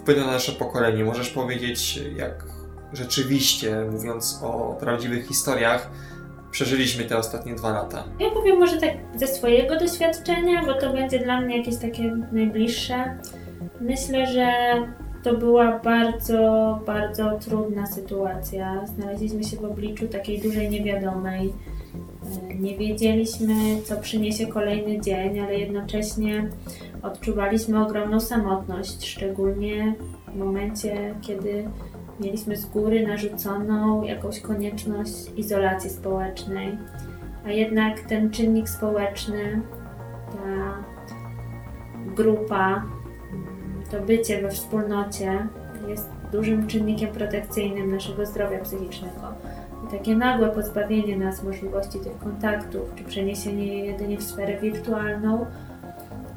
[0.00, 1.04] wpłynął na nasze pokolenie?
[1.04, 2.44] Możesz powiedzieć, jak
[2.92, 5.90] rzeczywiście, mówiąc o prawdziwych historiach,
[6.54, 8.04] przeżyliśmy te ostatnie dwa lata?
[8.20, 13.18] Ja powiem może tak ze swojego doświadczenia, bo to będzie dla mnie jakieś takie najbliższe.
[13.80, 14.52] Myślę, że
[15.22, 18.86] to była bardzo, bardzo trudna sytuacja.
[18.86, 21.52] Znaleźliśmy się w obliczu takiej dużej niewiadomej.
[22.50, 26.48] E, nie wiedzieliśmy, co przyniesie kolejny dzień, ale jednocześnie
[27.02, 29.94] odczuwaliśmy ogromną samotność, szczególnie
[30.28, 31.64] w momencie, kiedy
[32.20, 36.78] mieliśmy z góry narzuconą jakąś konieczność izolacji społecznej.
[37.46, 39.60] A jednak ten czynnik społeczny,
[40.32, 40.84] ta
[42.16, 42.84] grupa,
[43.90, 45.48] to bycie we wspólnocie
[45.88, 49.34] jest dużym czynnikiem protekcyjnym naszego zdrowia psychicznego.
[49.84, 55.46] I takie nagłe pozbawienie nas możliwości tych kontaktów, czy przeniesienie je jedynie w sferę wirtualną,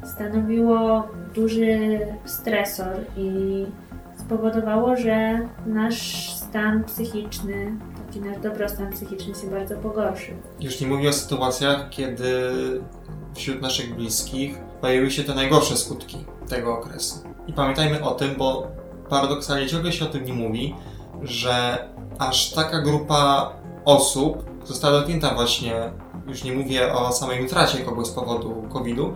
[0.04, 3.66] stanowiło duży stresor i
[4.28, 10.34] spowodowało, że nasz stan psychiczny, taki nasz dobrostan psychiczny się bardzo pogorszył.
[10.60, 12.50] Już nie mówię o sytuacjach, kiedy
[13.34, 16.16] wśród naszych bliskich pojawiły się te najgorsze skutki
[16.48, 17.18] tego okresu.
[17.46, 18.66] I pamiętajmy o tym, bo
[19.08, 20.74] paradoksalnie ciągle się o tym nie mówi,
[21.22, 23.52] że aż taka grupa
[23.84, 25.74] osób została dotknięta właśnie,
[26.26, 29.12] już nie mówię o samej utracie kogoś z powodu COVID-u,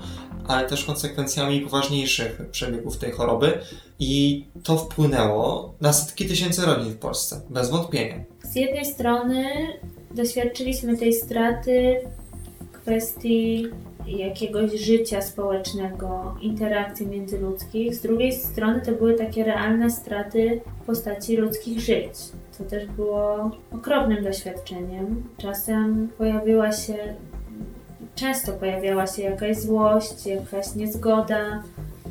[0.49, 3.59] ale też konsekwencjami poważniejszych przebiegów tej choroby
[3.99, 8.15] i to wpłynęło na setki tysięcy rodzin w Polsce, bez wątpienia.
[8.43, 9.45] Z jednej strony
[10.11, 12.01] doświadczyliśmy tej straty
[12.61, 13.67] w kwestii
[14.07, 17.95] jakiegoś życia społecznego, interakcji międzyludzkich.
[17.95, 22.13] Z drugiej strony to były takie realne straty w postaci ludzkich żyć,
[22.51, 25.25] co też było okropnym doświadczeniem.
[25.39, 27.15] Czasem pojawiła się
[28.15, 31.63] często pojawiała się jakaś złość, jakaś niezgoda.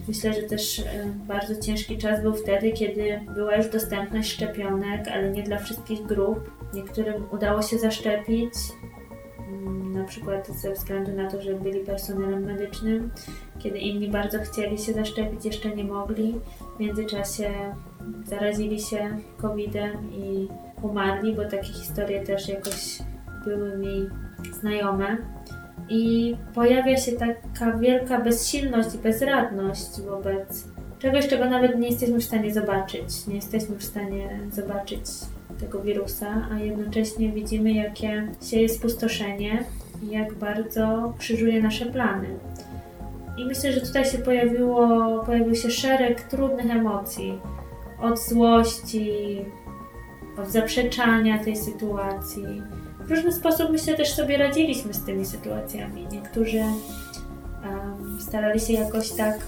[0.07, 0.83] Myślę, że też e,
[1.27, 6.51] bardzo ciężki czas był wtedy, kiedy była już dostępność szczepionek, ale nie dla wszystkich grup.
[6.73, 8.53] Niektórym udało się zaszczepić,
[9.47, 13.11] mm, na przykład ze względu na to, że byli personelem medycznym,
[13.59, 16.35] kiedy inni bardzo chcieli się zaszczepić, jeszcze nie mogli.
[16.75, 17.51] W międzyczasie
[18.25, 20.47] zarazili się COVID-em i
[20.81, 22.99] umarli, bo takie historie też jakoś
[23.45, 24.09] były mi
[24.59, 25.17] znajome
[25.91, 30.65] i pojawia się taka wielka bezsilność i bezradność wobec
[30.99, 33.27] czegoś, czego nawet nie jesteśmy w stanie zobaczyć.
[33.27, 35.01] Nie jesteśmy w stanie zobaczyć
[35.59, 39.63] tego wirusa, a jednocześnie widzimy, jakie sieje spustoszenie
[40.03, 42.27] i jak bardzo krzyżuje nasze plany.
[43.37, 47.39] I myślę, że tutaj się pojawiło, pojawił się szereg trudnych emocji.
[48.01, 49.11] Od złości,
[50.37, 52.61] od zaprzeczania tej sytuacji,
[53.11, 56.07] w różny sposób myślę też sobie radziliśmy z tymi sytuacjami.
[56.11, 59.39] Niektórzy um, starali się jakoś tak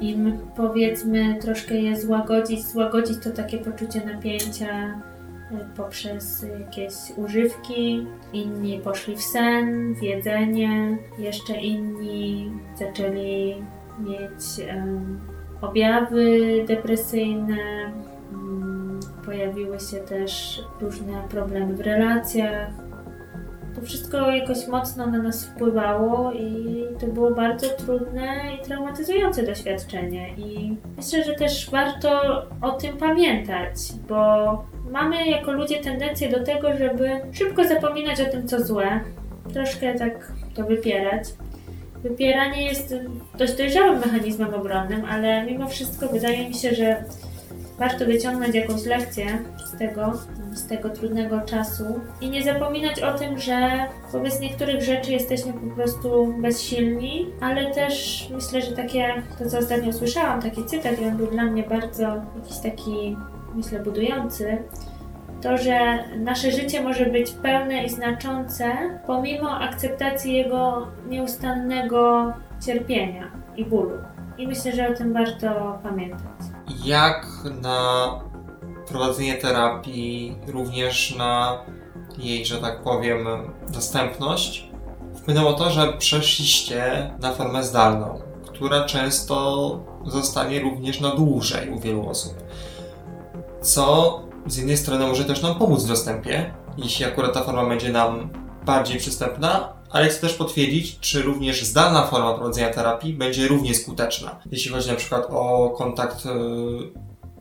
[0.00, 5.00] im powiedzmy troszkę je złagodzić, złagodzić to takie poczucie napięcia e,
[5.76, 13.54] poprzez jakieś używki, inni poszli w sen, w jedzenie, jeszcze inni zaczęli
[13.98, 15.20] mieć um,
[15.60, 17.92] objawy depresyjne,
[19.24, 22.68] Pojawiły się też różne problemy w relacjach.
[23.74, 30.34] To wszystko jakoś mocno na nas wpływało i to było bardzo trudne i traumatyzujące doświadczenie.
[30.36, 33.74] I myślę, że też warto o tym pamiętać,
[34.08, 39.00] bo mamy jako ludzie tendencję do tego, żeby szybko zapominać o tym, co złe,
[39.52, 41.24] troszkę tak to wypierać.
[42.02, 42.94] Wypieranie jest
[43.38, 47.04] dość dojrzałym mechanizmem obronnym, ale mimo wszystko wydaje mi się, że
[47.82, 49.26] warto wyciągnąć jakąś lekcję
[49.64, 50.12] z tego,
[50.52, 53.70] z tego trudnego czasu i nie zapominać o tym, że
[54.12, 59.92] wobec niektórych rzeczy jesteśmy po prostu bezsilni, ale też myślę, że takie, to co ostatnio
[59.92, 62.02] słyszałam, taki cytat i on był dla mnie bardzo
[62.36, 63.16] jakiś taki,
[63.54, 64.58] myślę, budujący,
[65.40, 68.72] to, że nasze życie może być pełne i znaczące
[69.06, 72.32] pomimo akceptacji jego nieustannego
[72.66, 73.98] cierpienia i bólu.
[74.38, 76.51] I myślę, że o tym warto pamiętać.
[76.84, 77.26] Jak
[77.62, 78.10] na
[78.88, 81.58] prowadzenie terapii, również na
[82.18, 83.26] jej, że tak powiem,
[83.68, 84.68] dostępność,
[85.14, 92.08] wpłynęło to, że przeszliście na formę zdalną, która często zostanie również na dłużej u wielu
[92.08, 92.34] osób.
[93.62, 97.92] Co z jednej strony może też nam pomóc w dostępie, jeśli akurat ta forma będzie
[97.92, 98.30] nam
[98.66, 104.40] bardziej przystępna, ale chcę też potwierdzić, czy również zdalna forma prowadzenia terapii będzie równie skuteczna,
[104.50, 106.28] jeśli chodzi na przykład o kontakt y,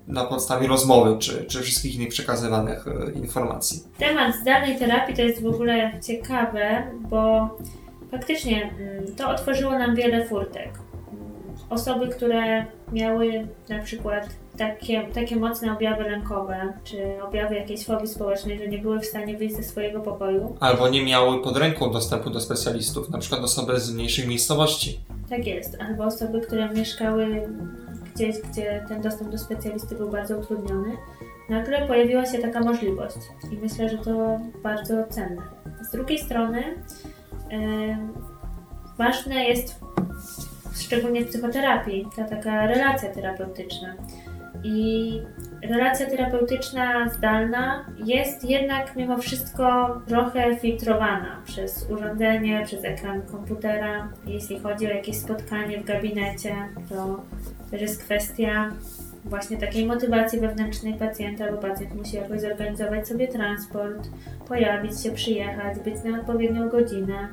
[0.08, 3.84] na podstawie rozmowy, czy, czy wszystkich innych przekazywanych y, informacji.
[3.98, 7.50] Temat zdalnej terapii to jest w ogóle ciekawe, bo
[8.12, 10.80] faktycznie mm, to otworzyło nam wiele furtek.
[11.70, 18.60] Osoby, które miały na przykład takie, takie mocne objawy lękowe, czy objawy jakiejś fobii społecznej,
[18.60, 20.56] że nie były w stanie wyjść ze swojego pokoju.
[20.60, 25.00] Albo nie miały pod ręką dostępu do specjalistów, na przykład osoby z mniejszych miejscowości.
[25.30, 27.50] Tak jest, albo osoby, które mieszkały
[28.16, 30.98] gdzieś, gdzie ten dostęp do specjalisty był bardzo utrudniony.
[31.50, 33.18] Nagle pojawiła się taka możliwość
[33.52, 35.42] i myślę, że to bardzo cenne.
[35.90, 36.64] Z drugiej strony
[37.50, 37.98] yy,
[38.98, 39.80] ważne jest
[40.80, 43.96] szczególnie w psychoterapii, ta taka relacja terapeutyczna.
[44.64, 45.22] I
[45.64, 54.10] relacja terapeutyczna zdalna jest jednak mimo wszystko trochę filtrowana przez urządzenie, przez ekran komputera.
[54.28, 56.56] Jeśli chodzi o jakieś spotkanie w gabinecie,
[56.90, 57.22] to
[57.72, 58.72] też jest kwestia
[59.26, 64.10] właśnie takiej motywacji wewnętrznej pacjenta, bo pacjent musi jakoś zorganizować sobie transport,
[64.48, 67.28] pojawić się, przyjechać, być na odpowiednią godzinę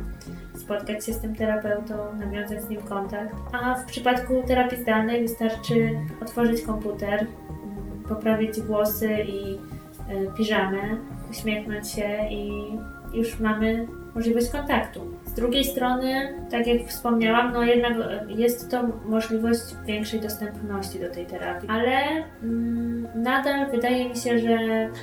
[0.58, 3.34] spotkać się z tym terapeutą, nawiązać z nim kontakt.
[3.52, 7.26] A w przypadku terapii zdalnej wystarczy otworzyć komputer,
[8.08, 9.58] poprawić włosy i e,
[10.36, 10.80] piżamy,
[11.30, 12.50] uśmiechnąć się i
[13.14, 15.00] już mamy możliwość kontaktu.
[15.26, 17.92] Z drugiej strony, tak jak wspomniałam, no jednak
[18.28, 21.90] jest to możliwość większej dostępności do tej terapii, ale
[22.42, 24.58] mm, nadal wydaje mi się, że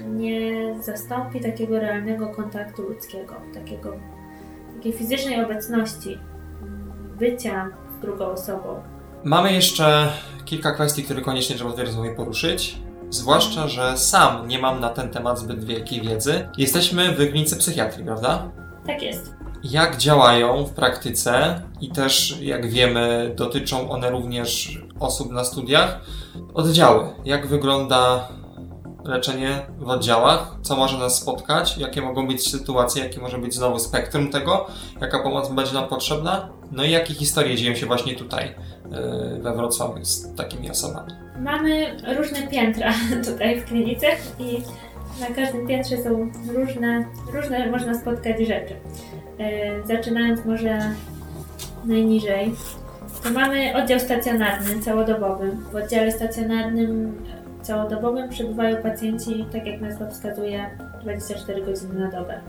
[0.07, 3.93] nie zastąpi takiego realnego kontaktu ludzkiego, takiego
[4.85, 6.19] takiej fizycznej obecności,
[7.19, 8.83] bycia z drugą osobą.
[9.23, 10.11] Mamy jeszcze
[10.45, 12.77] kilka kwestii, które koniecznie trzeba w rozmowie poruszyć.
[13.09, 16.49] Zwłaszcza, że sam nie mam na ten temat zbyt wielkiej wiedzy.
[16.57, 18.51] Jesteśmy w klinice psychiatrii, prawda?
[18.87, 19.33] Tak jest.
[19.63, 25.99] Jak działają w praktyce i też, jak wiemy, dotyczą one również osób na studiach,
[26.53, 27.07] oddziały.
[27.25, 28.27] Jak wygląda
[29.05, 33.79] leczenie w oddziałach, co może nas spotkać, jakie mogą być sytuacje, jakie może być znowu
[33.79, 34.67] spektrum tego,
[35.01, 38.55] jaka pomoc będzie nam potrzebna, no i jakie historie dzieją się właśnie tutaj
[38.91, 41.11] yy, we Wrocławiu z takimi osobami.
[41.39, 42.93] Mamy różne piętra
[43.31, 44.07] tutaj w klinice
[44.39, 44.61] i
[45.19, 48.73] na każdym piętrze są różne, różne można spotkać rzeczy.
[49.39, 50.79] Yy, zaczynając może
[51.85, 52.51] najniżej,
[53.23, 55.57] to mamy oddział stacjonarny, całodobowy.
[55.71, 57.17] W oddziale stacjonarnym
[57.65, 60.69] całodobowym przebywają pacjenci, tak jak nazwa wskazuje,
[61.01, 62.39] 24 godziny na dobę.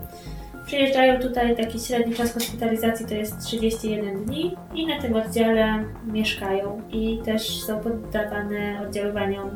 [0.65, 6.81] Przyjeżdżają tutaj, taki średni czas hospitalizacji to jest 31 dni i na tym oddziale mieszkają
[6.91, 9.49] i też są poddawane oddziaływaniom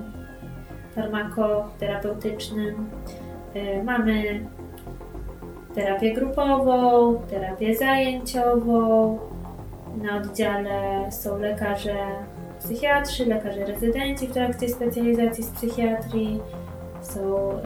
[0.96, 2.90] farmakoterapeutycznym.
[3.56, 4.46] Y, mamy
[5.76, 9.20] terapię grupową, terapię zajęciową.
[10.02, 11.96] Na oddziale są lekarze
[12.64, 16.40] psychiatrzy, lekarze rezydenci w trakcie specjalizacji z psychiatrii,
[17.02, 17.62] są e,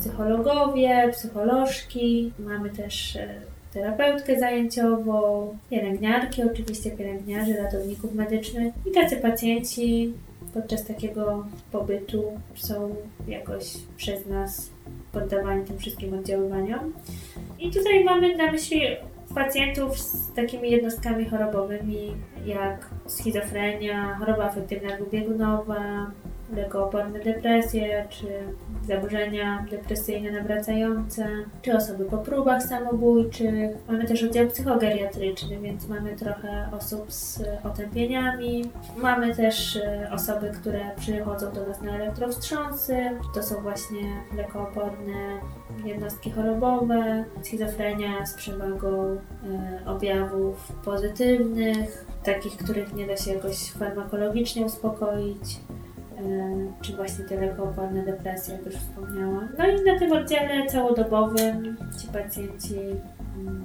[0.00, 3.40] psychologowie, psycholożki, mamy też e,
[3.72, 8.74] terapeutkę zajęciową, pielęgniarki, oczywiście pielęgniarzy, ratowników medycznych.
[8.86, 10.12] I tacy pacjenci
[10.54, 12.24] podczas takiego pobytu
[12.54, 12.94] są
[13.28, 14.70] jakoś przez nas
[15.12, 16.92] poddawani tym wszystkim oddziaływaniom.
[17.58, 18.80] I tutaj mamy na myśli
[19.36, 22.14] pacjentów z takimi jednostkami chorobowymi
[22.46, 26.10] jak schizofrenia, choroba afektywna dwubiegunowa,
[26.56, 28.26] lekooporne depresje, czy
[28.86, 31.26] zaburzenia depresyjne nawracające,
[31.62, 33.70] czy osoby po próbach samobójczych.
[33.88, 38.70] Mamy też oddział psychogeriatryczny, więc mamy trochę osób z otępieniami.
[38.96, 42.96] Mamy też e, osoby, które przychodzą do nas na elektrowstrząsy.
[43.34, 44.00] To są właśnie
[44.36, 45.40] lekooporne
[45.84, 54.66] jednostki chorobowe, schizofrenia z przewagą e, objawów pozytywnych, takich, których nie da się jakoś farmakologicznie
[54.66, 55.60] uspokoić,
[56.82, 59.48] czy właśnie te lekooporne depresje, jak już wspomniałam.
[59.58, 62.74] No i na tym oddziale całodobowym ci pacjenci
[63.38, 63.64] mm,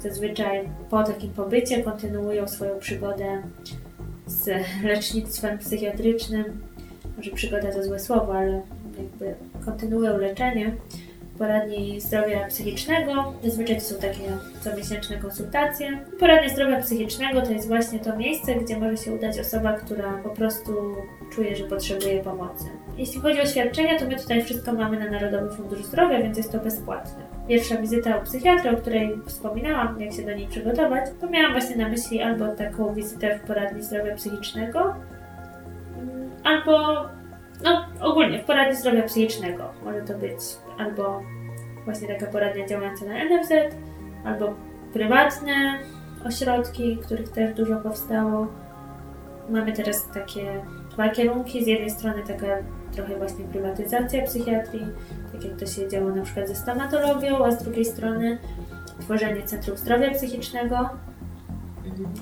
[0.00, 3.42] zazwyczaj po takim pobycie kontynuują swoją przygodę
[4.26, 4.48] z
[4.84, 6.44] lecznictwem psychiatrycznym.
[7.16, 8.62] Może przygoda to złe słowo, ale
[8.98, 9.34] jakby
[9.64, 10.76] kontynuują leczenie
[11.40, 13.34] poradni zdrowia psychicznego.
[13.44, 14.24] Zazwyczaj to są takie
[14.60, 15.98] comiesięczne konsultacje.
[16.18, 20.30] Poradnia zdrowia psychicznego to jest właśnie to miejsce, gdzie może się udać osoba, która po
[20.30, 20.72] prostu
[21.32, 22.64] czuje, że potrzebuje pomocy.
[22.98, 26.52] Jeśli chodzi o świadczenia, to my tutaj wszystko mamy na Narodowy Fundusz Zdrowia, więc jest
[26.52, 27.22] to bezpłatne.
[27.48, 31.76] Pierwsza wizyta u psychiatra, o której wspominałam, jak się do niej przygotować, to miałam właśnie
[31.76, 34.94] na myśli albo taką wizytę w poradni zdrowia psychicznego,
[36.44, 37.04] albo
[37.64, 39.64] no ogólnie w poradni zdrowia psychicznego.
[39.84, 40.40] Może to być
[40.80, 41.22] albo
[41.84, 43.52] właśnie taka poradnia działająca na NFZ,
[44.24, 44.54] albo
[44.92, 45.78] prywatne
[46.24, 48.46] ośrodki, których też dużo powstało.
[49.50, 51.64] Mamy teraz takie dwa kierunki.
[51.64, 52.46] Z jednej strony taka
[52.92, 54.86] trochę właśnie prywatyzacja psychiatrii,
[55.32, 58.38] tak jak to się działo na przykład ze stomatologią, a z drugiej strony
[59.00, 60.90] tworzenie centrum zdrowia psychicznego,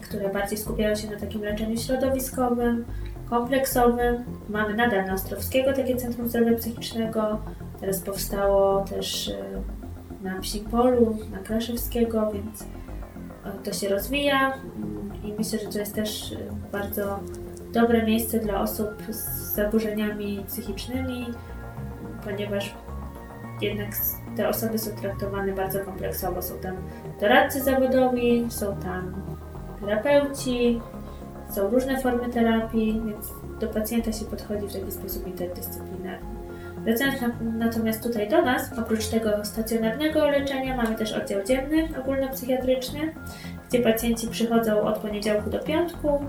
[0.02, 2.84] które bardziej skupiają się na takim leczeniu środowiskowym,
[3.30, 4.24] kompleksowym.
[4.48, 7.38] Mamy nadal na Ostrowskiego takie Centrum Zdrowia Psychicznego.
[7.81, 9.62] Teraz powstało też e,
[10.22, 12.66] na Psim Polu, na Kraszewskiego, więc e,
[13.64, 16.37] to się rozwija mm, i myślę, że to jest też e,
[16.72, 17.20] bardzo
[17.72, 21.26] dobre miejsce dla osób z zaburzeniami psychicznymi,
[22.24, 22.74] ponieważ
[23.61, 23.89] jednak
[24.37, 26.43] te osoby są traktowane bardzo kompleksowo.
[26.43, 26.76] Są tam
[27.20, 29.12] doradcy zawodowi, są tam
[29.81, 30.81] terapeuci,
[31.51, 35.88] są różne formy terapii, więc do pacjenta się podchodzi w taki sposób interdyscyplinarny.
[36.85, 43.14] Wracając na, natomiast tutaj do nas, oprócz tego stacjonarnego leczenia mamy też oddział dzienny ogólnopsychiatryczny,
[43.68, 46.24] gdzie pacjenci przychodzą od poniedziałku do piątku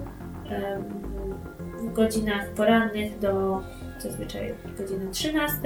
[1.80, 3.62] w godzinach porannych do
[4.00, 5.58] zazwyczaj godziny 13.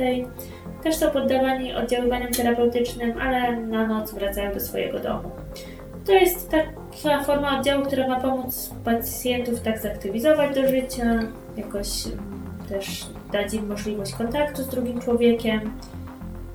[0.84, 5.32] Też są poddawani oddziaływaniom terapeutycznym, ale na noc wracają do swojego domu.
[6.06, 6.52] To jest
[7.02, 11.20] taka forma oddziału, która ma pomóc pacjentów tak zaktywizować do życia,
[11.58, 11.88] jakoś
[12.70, 15.60] też dać im możliwość kontaktu z drugim człowiekiem.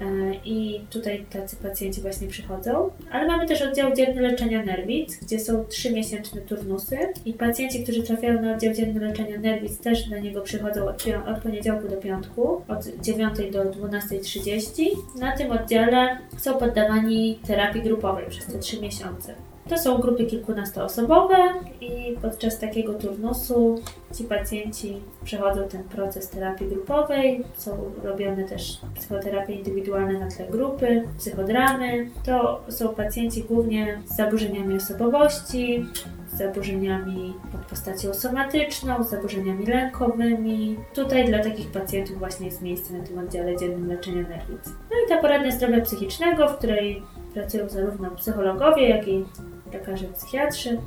[0.00, 2.90] E, I tutaj tacy pacjenci właśnie przychodzą.
[3.10, 6.98] Ale mamy też oddział dzienny leczenia nerwic, gdzie są 3-miesięczne turnusy.
[7.24, 11.42] I pacjenci, którzy trafiają na oddział dzienny leczenia nerwic, też na niego przychodzą od, od
[11.42, 14.84] poniedziałku do piątku, od 9 do 12.30.
[15.18, 19.47] Na tym oddziale są poddawani terapii grupowej przez te 3 miesiące.
[19.68, 21.36] To są grupy kilkunastoosobowe
[21.80, 23.82] i podczas takiego turnusu
[24.14, 27.44] ci pacjenci przechodzą ten proces terapii grupowej.
[27.56, 32.10] Są robione też psychoterapie indywidualne na tle grupy, psychodramy.
[32.24, 35.86] To są pacjenci głównie z zaburzeniami osobowości,
[36.32, 40.76] z zaburzeniami pod postacią somatyczną, z zaburzeniami lękowymi.
[40.94, 44.66] Tutaj dla takich pacjentów właśnie jest miejsce na tym oddziale dziennym leczenia nerwic.
[44.66, 47.02] No i ta poradnia zdrowia psychicznego, w której
[47.34, 49.24] pracują zarówno psychologowie, jak i
[49.72, 50.78] lekarze psychiatrzy,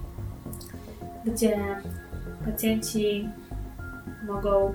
[1.26, 1.58] gdzie
[2.46, 3.30] pacjenci
[4.28, 4.74] mogą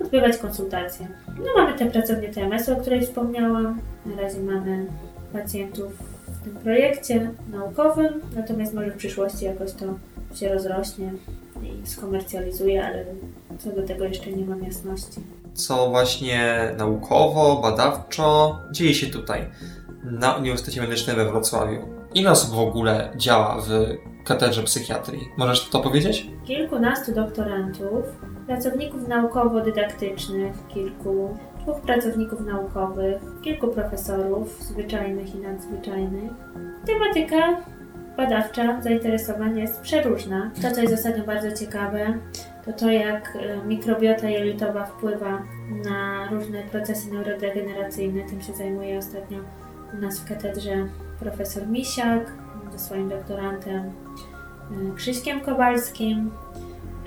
[0.00, 1.08] odbywać konsultacje.
[1.28, 3.80] No mamy te pracownie TMS-u, o której wspomniałam.
[4.06, 4.86] Na razie mamy
[5.32, 5.92] pacjentów
[6.26, 9.84] w tym projekcie naukowym, natomiast może w przyszłości jakoś to
[10.34, 11.12] się rozrośnie
[11.62, 13.04] i skomercjalizuje, ale
[13.58, 15.20] co do tego jeszcze nie mam jasności.
[15.54, 19.46] Co właśnie naukowo, badawczo dzieje się tutaj
[20.04, 22.01] na Uniwersytecie Medycznym we Wrocławiu?
[22.14, 25.28] Ile osób w ogóle działa w katedrze psychiatrii?
[25.36, 26.26] Możesz to powiedzieć?
[26.44, 28.04] Kilkunastu doktorantów,
[28.46, 36.30] pracowników naukowo-dydaktycznych, kilku, dwóch pracowników naukowych, kilku profesorów zwyczajnych i nadzwyczajnych.
[36.86, 37.62] Tematyka
[38.16, 40.50] badawcza zainteresowań jest przeróżna.
[40.62, 42.18] To, co jest ostatnio bardzo ciekawe,
[42.64, 45.42] to to, jak e, mikrobiota jelitowa wpływa
[45.84, 48.22] na różne procesy neurodegeneracyjne.
[48.22, 49.38] Tym się zajmuje ostatnio
[49.94, 50.86] u nas w katedrze
[51.22, 52.32] profesor Misiak
[52.72, 56.30] ze swoim doktorantem e, Krzyśkiem Kowalskim.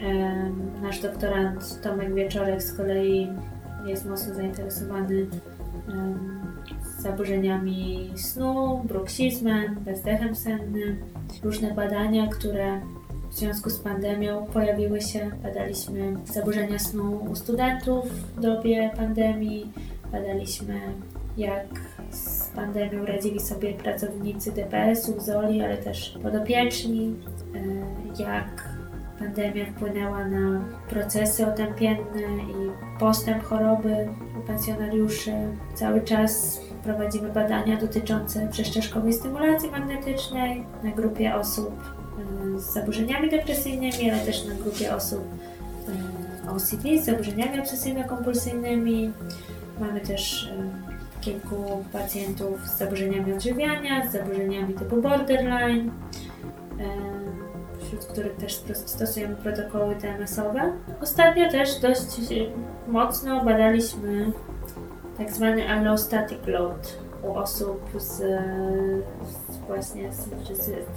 [0.02, 0.50] E,
[0.82, 3.30] nasz doktorant Tomek Wieczorek z kolei
[3.86, 5.28] jest mocno zainteresowany
[7.00, 10.98] zaburzeniami snu, bruksizmem, bezdechem sennym.
[11.44, 12.82] Różne badania, które
[13.30, 15.32] w związku z pandemią pojawiły się.
[15.44, 19.72] Badaliśmy zaburzenia snu u studentów w dobie pandemii,
[20.12, 20.80] badaliśmy
[21.38, 21.68] jak
[22.16, 27.16] z pandemią radzili sobie pracownicy DPS-u, ZOLI, ale też podopieczni,
[27.56, 28.76] e, jak
[29.20, 34.10] pandemia wpłynęła na procesy otępienne i postęp choroby
[34.40, 35.32] u pensjonariuszy.
[35.74, 41.74] Cały czas prowadzimy badania dotyczące przeszczeszkowej stymulacji magnetycznej na grupie osób
[42.56, 45.24] e, z zaburzeniami depresyjnymi, ale też na grupie osób
[46.46, 49.12] e, OCD z zaburzeniami obsesyjno-kompulsyjnymi.
[49.80, 50.52] Mamy też
[51.26, 55.92] kilku pacjentów z zaburzeniami odżywiania, z zaburzeniami typu borderline,
[57.80, 60.74] wśród których też stosujemy protokoły TMS-owe.
[61.02, 62.20] Ostatnio też dość
[62.88, 64.32] mocno badaliśmy
[65.18, 68.18] tak zwany allostatic load u osób z,
[69.28, 70.30] z właśnie z,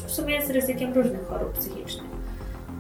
[0.07, 2.11] w sumie z ryzykiem różnych chorób psychicznych.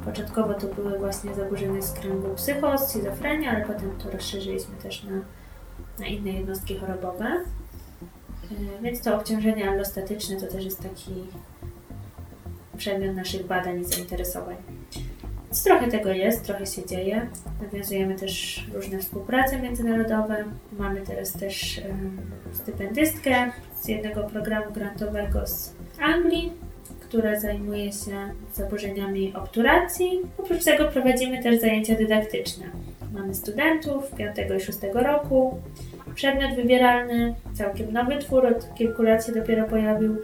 [0.04, 5.20] Początkowo to były właśnie zaburzenia z kręgu psychos, schizofrenia, ale potem to rozszerzyliśmy też na
[5.98, 7.24] na inne jednostki chorobowe.
[7.24, 11.12] E, więc to obciążenie allostatyczne to też jest taki
[12.76, 14.56] przedmiot naszych badań i zainteresowań.
[15.44, 17.26] Więc trochę tego jest, trochę się dzieje.
[17.62, 20.44] Nawiązujemy też różne współprace międzynarodowe.
[20.78, 21.80] Mamy teraz też
[22.52, 26.52] stypendystkę z jednego programu grantowego z Anglii,
[27.00, 30.20] która zajmuje się zaburzeniami obturacji.
[30.38, 32.64] Oprócz tego prowadzimy też zajęcia dydaktyczne.
[33.12, 35.60] Mamy studentów 5 i 6 roku.
[36.18, 40.16] Przedmiot wybieralny, całkiem nowy twór, od kilku lat się dopiero pojawił.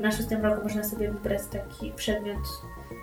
[0.00, 2.38] Na szóstym roku można sobie wybrać taki przedmiot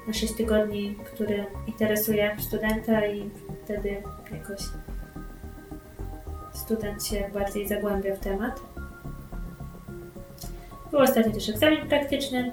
[0.07, 3.29] na 6 tygodni, który interesuje studenta i
[3.63, 4.59] wtedy jakoś
[6.53, 8.59] student się bardziej zagłębia w temat.
[10.91, 12.51] Był ostatnio też egzamin praktyczny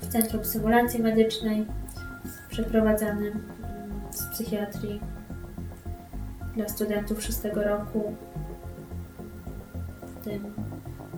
[0.00, 1.66] w Centrum Symulacji Medycznej
[2.48, 3.42] przeprowadzany mm,
[4.10, 5.00] z psychiatrii
[6.56, 8.16] dla studentów szóstego roku
[10.24, 10.54] tym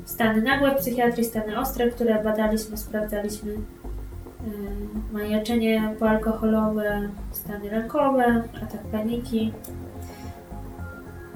[0.04, 3.52] stany nagłe w psychiatrii, stany ostre, które badaliśmy, sprawdzaliśmy.
[3.52, 9.52] E, majaczenie poalkoholowe, stany lękowe, atak paniki.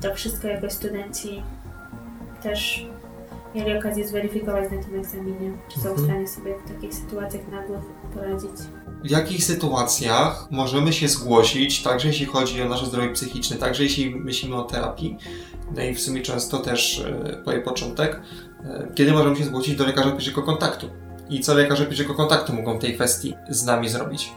[0.00, 1.42] To wszystko jakoś studenci
[2.42, 2.86] też
[3.54, 6.08] mieli okazję zweryfikować na tym egzaminie, czy są w mhm.
[6.08, 7.80] stanie sobie w takich sytuacjach nagłych
[8.14, 8.50] poradzić.
[9.04, 14.16] W jakich sytuacjach możemy się zgłosić, także jeśli chodzi o nasze zdrowie psychiczne, także jeśli
[14.16, 15.18] myślimy o terapii,
[15.76, 18.20] no i w sumie często też e, po jej początek,
[18.64, 20.90] e, kiedy możemy się zgłosić do lekarza pierwszego kontaktu
[21.30, 24.32] i co lekarze pierwszego kontaktu mogą w tej kwestii z nami zrobić.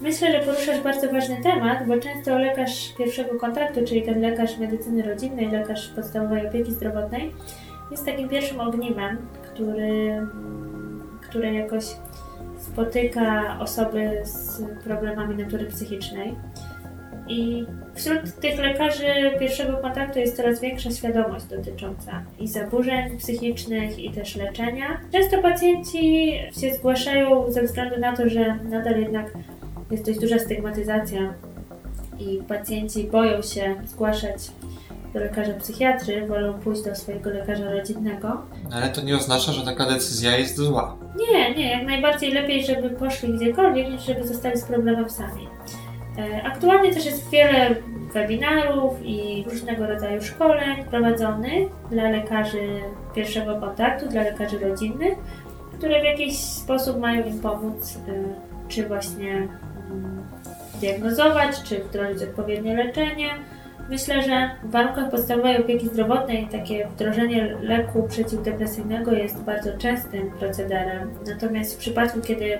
[0.00, 5.02] Myślę, że poruszasz bardzo ważny temat, bo często lekarz pierwszego kontaktu, czyli ten lekarz medycyny
[5.02, 7.34] rodzinnej, lekarz podstawowej opieki zdrowotnej,
[7.90, 10.26] jest takim pierwszym ogniwem, który,
[11.20, 11.84] który jakoś
[12.58, 16.34] spotyka osoby z problemami natury psychicznej.
[17.28, 19.06] I wśród tych lekarzy
[19.40, 25.00] pierwszego kontaktu jest coraz większa świadomość dotycząca i zaburzeń psychicznych, i też leczenia.
[25.12, 29.32] Często pacjenci się zgłaszają ze względu na to, że nadal jednak
[29.90, 31.34] jest dość duża stygmatyzacja
[32.18, 34.38] i pacjenci boją się zgłaszać
[35.14, 38.42] do lekarza psychiatry, wolą pójść do swojego lekarza rodzinnego.
[38.72, 40.96] Ale to nie oznacza, że taka decyzja jest zła.
[41.18, 45.48] Nie, nie, jak najbardziej lepiej, żeby poszli gdziekolwiek, niż żeby zostali z problemem sami.
[46.18, 47.74] E, aktualnie też jest wiele
[48.14, 52.80] webinarów i różnego rodzaju szkoleń prowadzonych dla lekarzy
[53.14, 55.18] pierwszego kontaktu, dla lekarzy rodzinnych,
[55.78, 58.12] które w jakiś sposób mają im pomóc, e,
[58.68, 59.48] czy właśnie
[59.90, 60.22] mm,
[60.80, 63.30] diagnozować, czy wdrożyć odpowiednie leczenie,
[63.88, 71.10] Myślę, że w warunkach podstawowej opieki zdrowotnej takie wdrożenie leku przeciwdepresyjnego jest bardzo częstym procederem.
[71.26, 72.58] Natomiast w przypadku, kiedy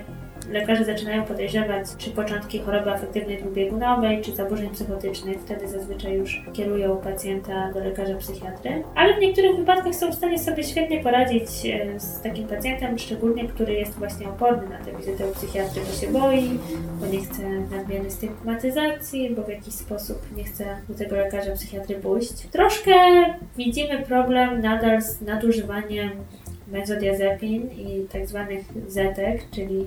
[0.51, 6.97] lekarze zaczynają podejrzewać, czy początki choroby afektywnej dwubiegunowej, czy zaburzeń psychotycznych, wtedy zazwyczaj już kierują
[6.97, 8.83] pacjenta do lekarza psychiatry.
[8.95, 13.49] Ale w niektórych wypadkach są w stanie sobie świetnie poradzić e, z takim pacjentem, szczególnie
[13.49, 16.59] który jest właśnie oporny na tę wizytę u psychiatry, bo się boi,
[17.01, 17.43] bo nie chce
[17.77, 22.33] nadmiernej stygmatyzacji, bo w jakiś sposób nie chce do tego lekarza psychiatry pójść.
[22.53, 22.93] Troszkę
[23.57, 26.11] widzimy problem nadal z nadużywaniem
[26.67, 29.87] benzodiazepin i tak zwanych zetek, czyli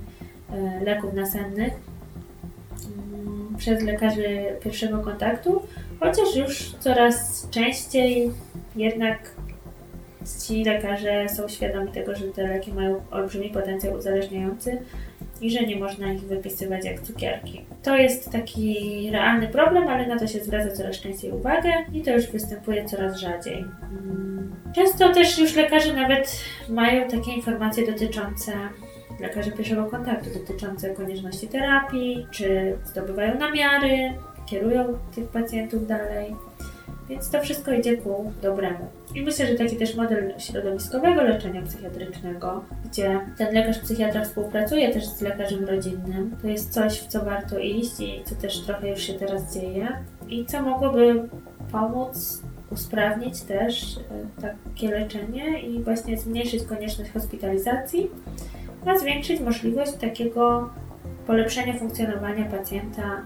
[0.86, 5.62] leków nasennych mm, przez lekarzy pierwszego kontaktu,
[6.00, 8.32] chociaż już coraz częściej
[8.76, 9.36] jednak
[10.48, 14.78] ci lekarze są świadomi tego, że te leki mają olbrzymi potencjał uzależniający
[15.42, 17.66] i że nie można ich wypisywać jak cukierki.
[17.84, 22.12] To jest taki realny problem, ale na to się zwraca coraz częściej uwagę i to
[22.12, 23.66] już występuje coraz rzadziej.
[23.92, 28.52] Mm, często też już lekarze nawet mają takie informacje dotyczące
[29.22, 34.14] lekarze pierwszego kontaktu dotyczące konieczności terapii, czy zdobywają namiary,
[34.46, 36.36] kierują tych pacjentów dalej.
[37.10, 38.88] Więc to wszystko idzie ku dobremu.
[39.16, 45.06] I myślę, że taki też model środowiskowego leczenia psychiatrycznego, gdzie ten lekarz psychiatra współpracuje też
[45.06, 49.02] z lekarzem rodzinnym, to jest coś, w co warto iść i co też trochę już
[49.02, 49.88] się teraz dzieje
[50.30, 51.30] i co mogłoby
[51.72, 52.42] pomóc
[52.72, 58.10] usprawnić też e, takie leczenie i właśnie zmniejszyć konieczność hospitalizacji,
[58.86, 60.70] a zwiększyć możliwość takiego
[61.28, 63.22] polepszenia funkcjonowania pacjenta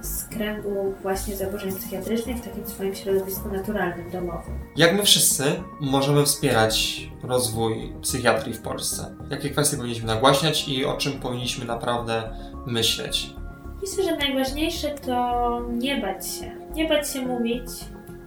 [0.00, 4.58] z kręgu właśnie zaburzeń psychiatrycznych w takim swoim środowisku naturalnym, domowym.
[4.76, 5.44] Jak my wszyscy
[5.80, 9.14] możemy wspierać rozwój psychiatrii w Polsce?
[9.30, 12.22] Jakie kwestie powinniśmy nagłaśniać i o czym powinniśmy naprawdę
[12.66, 13.34] myśleć?
[13.82, 16.50] Myślę, że najważniejsze to nie bać się.
[16.74, 17.64] Nie bać się mówić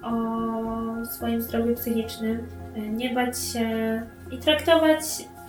[0.03, 0.11] o
[1.06, 3.68] swoim zdrowiu psychicznym, nie bać się
[4.31, 5.02] i traktować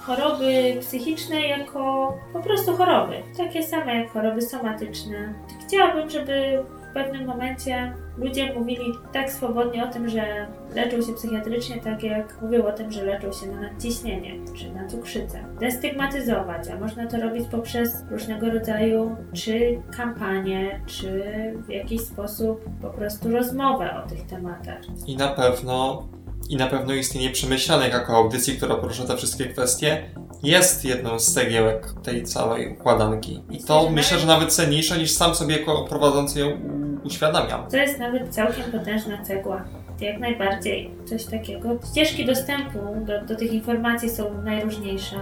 [0.07, 3.23] choroby psychiczne jako po prostu choroby.
[3.37, 5.35] Takie same jak choroby somatyczne.
[5.67, 11.81] Chciałabym, żeby w pewnym momencie ludzie mówili tak swobodnie o tym, że leczą się psychiatrycznie,
[11.81, 15.45] tak jak mówią o tym, że leczą się na nadciśnienie czy na cukrzycę.
[15.61, 21.23] Destygmatyzować, a można to robić poprzez różnego rodzaju czy kampanie, czy
[21.67, 24.81] w jakiś sposób po prostu rozmowę o tych tematach.
[25.07, 26.07] I na pewno
[26.51, 30.11] i na pewno istnienie przemyślanych jako audycji, która porusza te wszystkie kwestie,
[30.43, 33.43] jest jedną z cegiełek tej całej układanki.
[33.51, 36.59] I to myślę, że nawet cenniejsza niż sam sobie jako prowadzący ją
[37.05, 37.71] uświadamiam.
[37.71, 39.65] To jest nawet całkiem potężna cegła.
[40.01, 41.79] Jak najbardziej coś takiego.
[41.91, 45.17] Ścieżki dostępu do, do tych informacji są najróżniejsze.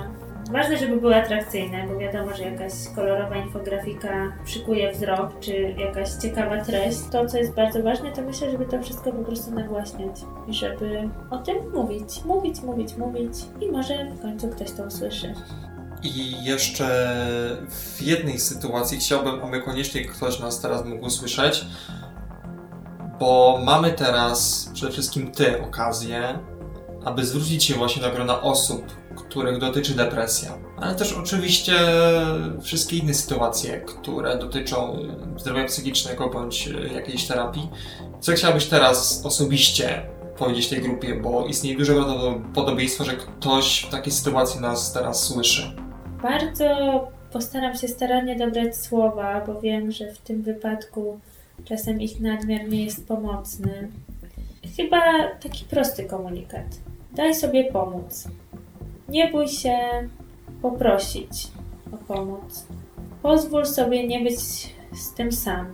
[0.55, 6.65] Ważne, żeby były atrakcyjne, bo wiadomo, że jakaś kolorowa infografika przykuje wzrok, czy jakaś ciekawa
[6.65, 6.99] treść.
[7.13, 11.09] To, co jest bardzo ważne, to myślę, żeby to wszystko po prostu nagłaśniać i żeby
[11.31, 15.35] o tym mówić, mówić, mówić, mówić i może w końcu ktoś to usłyszy.
[16.03, 17.17] I jeszcze
[17.71, 21.65] w jednej sytuacji chciałbym, aby koniecznie ktoś nas teraz mógł usłyszeć,
[23.21, 26.39] bo mamy teraz przede wszystkim Ty okazję,
[27.05, 31.73] aby zwrócić się właśnie do grona osób, których dotyczy depresja, ale też oczywiście
[32.63, 34.99] wszystkie inne sytuacje, które dotyczą
[35.37, 37.69] zdrowia psychicznego bądź jakiejś terapii.
[38.21, 40.03] Co chciałbyś teraz osobiście
[40.39, 45.77] powiedzieć tej grupie, bo istnieje duże prawdopodobieństwo, że ktoś w takiej sytuacji nas teraz słyszy.
[46.23, 46.67] Bardzo
[47.33, 51.21] postaram się starannie dobrać słowa, bo wiem, że w tym wypadku
[51.65, 53.89] czasem ich nadmiar nie jest pomocny.
[54.77, 55.01] Chyba
[55.43, 56.67] taki prosty komunikat.
[57.13, 58.29] Daj sobie pomóc.
[59.09, 59.79] Nie bój się
[60.63, 61.49] poprosić
[61.93, 62.67] o pomoc.
[63.23, 64.39] Pozwól sobie nie być
[64.93, 65.67] z tym sam.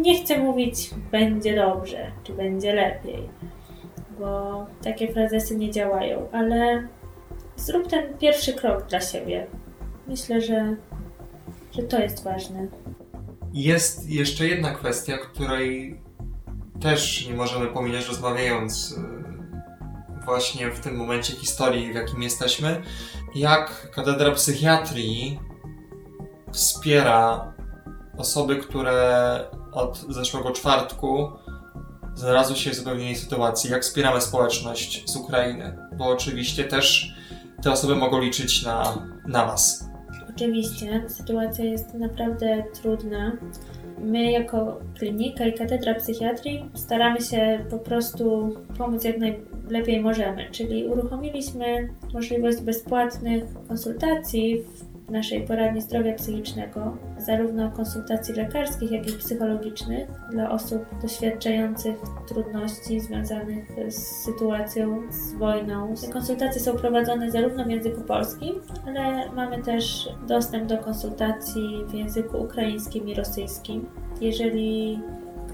[0.00, 3.28] Nie chcę mówić będzie dobrze, czy będzie lepiej,
[4.18, 6.88] bo takie frazesy nie działają, ale
[7.56, 9.46] zrób ten pierwszy krok dla siebie.
[10.08, 10.76] Myślę, że,
[11.72, 12.66] że to jest ważne.
[13.52, 16.00] Jest jeszcze jedna kwestia, której
[16.80, 19.15] też nie możemy pominąć rozmawiając y,
[20.26, 22.82] właśnie w tym momencie historii, w jakim jesteśmy.
[23.34, 25.40] Jak katedra psychiatrii
[26.52, 27.52] wspiera
[28.16, 29.40] osoby, które
[29.72, 31.32] od zeszłego czwartku
[32.14, 33.70] znalazły się w zupełnie innej sytuacji.
[33.70, 35.78] Jak wspieramy społeczność z Ukrainy?
[35.96, 37.14] Bo oczywiście też
[37.62, 39.84] te osoby mogą liczyć na, na Was.
[40.30, 43.32] Oczywiście, sytuacja jest naprawdę trudna.
[43.98, 50.50] My, jako klinika i katedra psychiatrii, staramy się po prostu pomóc jak najlepiej możemy.
[50.50, 59.12] Czyli uruchomiliśmy możliwość bezpłatnych konsultacji w naszej poradni zdrowia psychicznego, zarówno konsultacji lekarskich, jak i
[59.12, 61.96] psychologicznych dla osób doświadczających
[62.28, 65.94] trudności związanych z sytuacją, z wojną.
[66.00, 68.54] Te konsultacje są prowadzone zarówno w języku polskim,
[68.86, 73.86] ale mamy też dostęp do konsultacji w języku ukraińskim i rosyjskim.
[74.20, 75.00] Jeżeli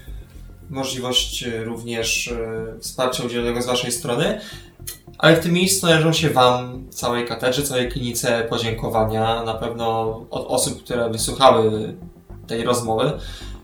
[0.70, 4.40] możliwość e, również e, wsparcia udzielonego z Waszej strony,
[5.18, 10.46] ale w tym miejscu należą się Wam, całej katedrze, całej klinice podziękowania, na pewno od
[10.46, 11.94] osób, które wysłuchały
[12.46, 13.12] tej rozmowy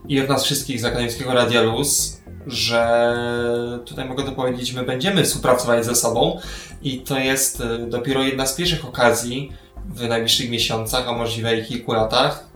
[0.09, 5.25] i od nas wszystkich z Akademickiego Radia Luz, że tutaj mogę to powiedzieć, my będziemy
[5.25, 6.41] współpracować ze sobą
[6.83, 9.53] i to jest e, dopiero jedna z pierwszych okazji
[9.87, 12.47] w najbliższych miesiącach, a możliwe i kilku latach,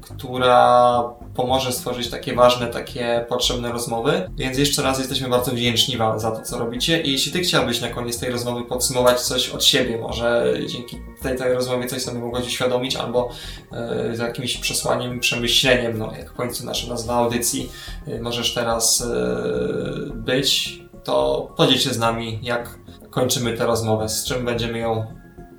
[0.00, 1.04] która
[1.34, 4.30] pomoże stworzyć takie ważne, takie potrzebne rozmowy.
[4.36, 7.02] Więc jeszcze raz jesteśmy bardzo wdzięczni Wam za to, co robicie.
[7.02, 11.38] I jeśli Ty chciałbyś na koniec tej rozmowy podsumować coś od siebie, może dzięki tej,
[11.38, 13.30] tej rozmowie coś sobie mogłeś uświadomić, albo
[13.72, 17.70] yy, z jakimś przesłaniem, przemyśleniem, no jak w końcu nasza nazwa audycji,
[18.06, 22.78] yy, możesz teraz yy, być, to podziel się z nami, jak
[23.10, 25.06] kończymy tę rozmowę, z czym będziemy ją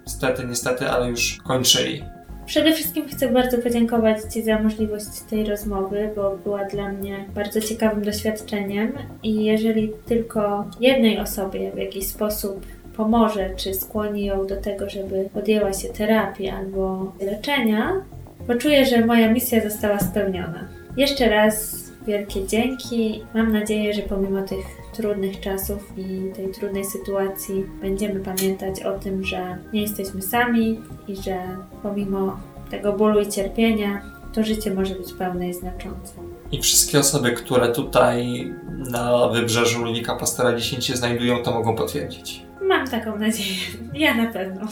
[0.05, 2.03] niestety, niestety, ale już kończyli.
[2.45, 7.61] Przede wszystkim chcę bardzo podziękować Ci za możliwość tej rozmowy, bo była dla mnie bardzo
[7.61, 8.93] ciekawym doświadczeniem
[9.23, 12.65] i jeżeli tylko jednej osobie w jakiś sposób
[12.97, 17.91] pomoże, czy skłoni ją do tego, żeby podjęła się terapii albo leczenia,
[18.47, 20.67] poczuję, że moja misja została spełniona.
[20.97, 23.23] Jeszcze raz wielkie dzięki.
[23.33, 29.23] Mam nadzieję, że pomimo tych trudnych czasów i tej trudnej sytuacji będziemy pamiętać o tym,
[29.23, 32.39] że nie jesteśmy sami i że pomimo
[32.69, 34.01] tego bólu i cierpienia
[34.33, 36.13] to życie może być pełne i znaczące.
[36.51, 38.47] I wszystkie osoby, które tutaj
[38.91, 42.43] na wybrzeżu Ludwika Pastera 10 się znajdują, to mogą potwierdzić.
[42.61, 43.55] Mam taką nadzieję.
[43.93, 44.67] Ja na pewno.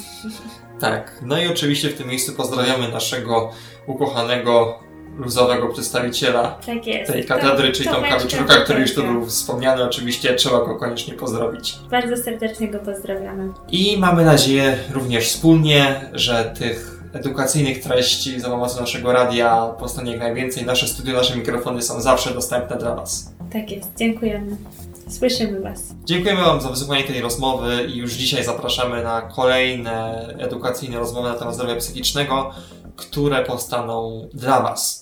[0.79, 1.19] Tak.
[1.21, 3.51] No i oczywiście w tym miejscu pozdrawiamy naszego
[3.87, 4.79] ukochanego
[5.21, 7.11] luzowego przedstawiciela tak jest.
[7.11, 9.83] tej katedry, to, czyli Tomka Wyczurka, który już tu był wspomniany.
[9.83, 11.75] Oczywiście trzeba go koniecznie pozdrowić.
[11.91, 13.53] Bardzo serdecznie go pozdrawiamy.
[13.71, 20.19] I mamy nadzieję również wspólnie, że tych edukacyjnych treści za pomocą naszego radia powstanie jak
[20.19, 20.65] najwięcej.
[20.65, 23.33] Nasze studio, nasze mikrofony są zawsze dostępne dla Was.
[23.53, 24.57] Tak jest, dziękujemy.
[25.09, 25.79] Słyszymy Was.
[26.05, 31.35] Dziękujemy Wam za wysłuchanie tej rozmowy i już dzisiaj zapraszamy na kolejne edukacyjne rozmowy na
[31.35, 32.51] temat zdrowia psychicznego,
[32.95, 35.00] które powstaną dla Was.